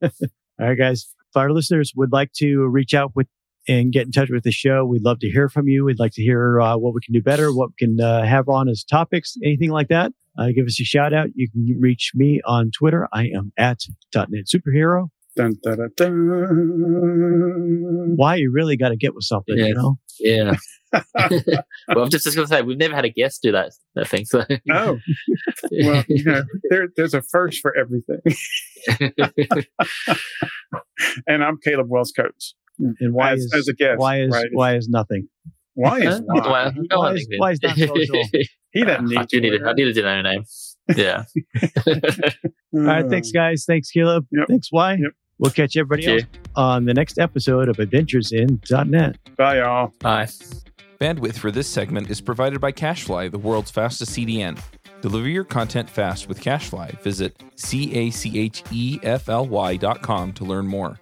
right, 0.59 0.77
guys. 0.77 1.07
If 1.29 1.37
our 1.37 1.51
listeners 1.51 1.93
would 1.95 2.11
like 2.11 2.31
to 2.37 2.67
reach 2.67 2.93
out 2.93 3.13
with 3.15 3.27
and 3.67 3.91
get 3.91 4.05
in 4.05 4.11
touch 4.11 4.29
with 4.31 4.43
the 4.43 4.51
show, 4.51 4.85
we'd 4.85 5.03
love 5.03 5.19
to 5.19 5.29
hear 5.29 5.49
from 5.49 5.67
you. 5.67 5.83
We'd 5.85 5.99
like 5.99 6.13
to 6.13 6.21
hear 6.21 6.59
uh, 6.61 6.77
what 6.77 6.93
we 6.93 7.01
can 7.03 7.13
do 7.13 7.21
better, 7.21 7.53
what 7.53 7.69
we 7.69 7.75
can 7.87 7.99
uh, 8.01 8.23
have 8.25 8.47
on 8.49 8.69
as 8.69 8.83
topics, 8.83 9.35
anything 9.43 9.71
like 9.71 9.87
that. 9.89 10.11
Uh, 10.39 10.47
give 10.55 10.65
us 10.65 10.79
a 10.79 10.83
shout 10.83 11.13
out. 11.13 11.27
You 11.35 11.49
can 11.51 11.77
reach 11.79 12.11
me 12.15 12.41
on 12.45 12.71
Twitter. 12.77 13.07
I 13.13 13.25
am 13.35 13.51
at 13.57 13.79
.NET 14.15 14.45
Superhero. 14.53 15.09
Dun, 15.35 15.55
dun, 15.63 15.77
dun, 15.77 15.89
dun. 15.95 16.17
Why 18.15 18.35
you 18.35 18.51
really 18.53 18.75
got 18.77 18.89
to 18.89 18.97
get 18.97 19.13
with 19.15 19.23
something, 19.23 19.57
Yeah. 19.57 19.65
you 19.67 19.73
know? 19.75 19.97
yeah. 20.19 20.55
well, 21.15 22.03
I'm 22.03 22.09
just, 22.09 22.25
just 22.25 22.35
going 22.35 22.45
to 22.45 22.53
say 22.53 22.61
we've 22.61 22.77
never 22.77 22.93
had 22.93 23.05
a 23.05 23.09
guest 23.09 23.41
do 23.41 23.53
that 23.53 23.71
that 23.95 24.09
thing. 24.09 24.25
So, 24.25 24.43
Oh, 24.69 24.97
well, 25.83 26.03
you 26.09 26.23
know, 26.25 26.43
there, 26.69 26.89
there's 26.97 27.13
a 27.13 27.21
first 27.21 27.61
for 27.61 27.73
everything. 27.77 28.19
and 31.27 31.43
I'm 31.43 31.57
Caleb 31.63 31.87
Wells 31.89 32.11
Coates. 32.11 32.55
Mm. 32.81 32.93
And 32.99 33.13
why 33.13 33.33
as, 33.33 33.39
is 33.41 33.53
as 33.53 33.67
a 33.67 33.73
guest. 33.73 33.99
why 33.99 34.21
is 34.21 34.31
right? 34.31 34.47
why 34.53 34.75
is 34.75 34.87
nothing? 34.89 35.27
Why 35.73 35.99
is 35.99 36.15
Huh? 36.15 36.21
why? 36.25 36.39
Why- 36.41 36.71
Why 36.71 36.97
why 36.97 37.13
is- 37.13 37.27
why 37.37 37.51
is 37.51 37.61
not 37.61 37.77
social? 37.77 38.23
He 38.73 38.85
doesn't 38.85 39.07
need 39.09 39.17
I 39.17 39.25
do 39.25 39.41
need 39.41 39.49
to. 39.49 39.55
it. 39.57 39.63
I 39.63 39.73
needed 39.73 39.95
to 39.95 40.01
know 40.01 40.21
name. 40.21 40.43
Yeah. 40.95 41.23
All 41.87 41.93
right, 42.73 43.07
thanks, 43.09 43.29
mm. 43.29 43.33
guys. 43.33 43.65
Thanks, 43.65 43.91
Caleb. 43.91 44.25
Yep. 44.31 44.47
Thanks, 44.47 44.69
Wai. 44.71 44.93
Yep. 44.93 45.11
We'll 45.39 45.51
catch 45.51 45.75
everybody 45.75 46.07
else 46.07 46.23
on 46.55 46.85
the 46.85 46.93
next 46.93 47.17
episode 47.19 47.67
of 47.67 47.79
Adventures 47.79 48.31
in 48.31 48.61
.NET. 48.69 49.17
Bye, 49.37 49.57
y'all. 49.59 49.91
Bye. 49.99 50.27
Bandwidth 50.99 51.37
for 51.39 51.49
this 51.51 51.67
segment 51.67 52.09
is 52.09 52.21
provided 52.21 52.61
by 52.61 52.71
CacheFly, 52.71 53.31
the 53.31 53.39
world's 53.39 53.71
fastest 53.71 54.11
CDN. 54.11 54.57
Deliver 55.01 55.27
your 55.27 55.43
content 55.43 55.89
fast 55.89 56.29
with 56.29 56.39
CacheFly. 56.39 57.01
Visit 57.01 57.41
C 57.55 57.93
A 57.95 58.09
C 58.11 58.39
H 58.39 58.63
E 58.71 58.99
F 59.03 59.27
L 59.27 59.47
Y 59.47 59.75
dot 59.77 60.01
com 60.01 60.31
to 60.33 60.45
learn 60.45 60.67
more. 60.67 60.99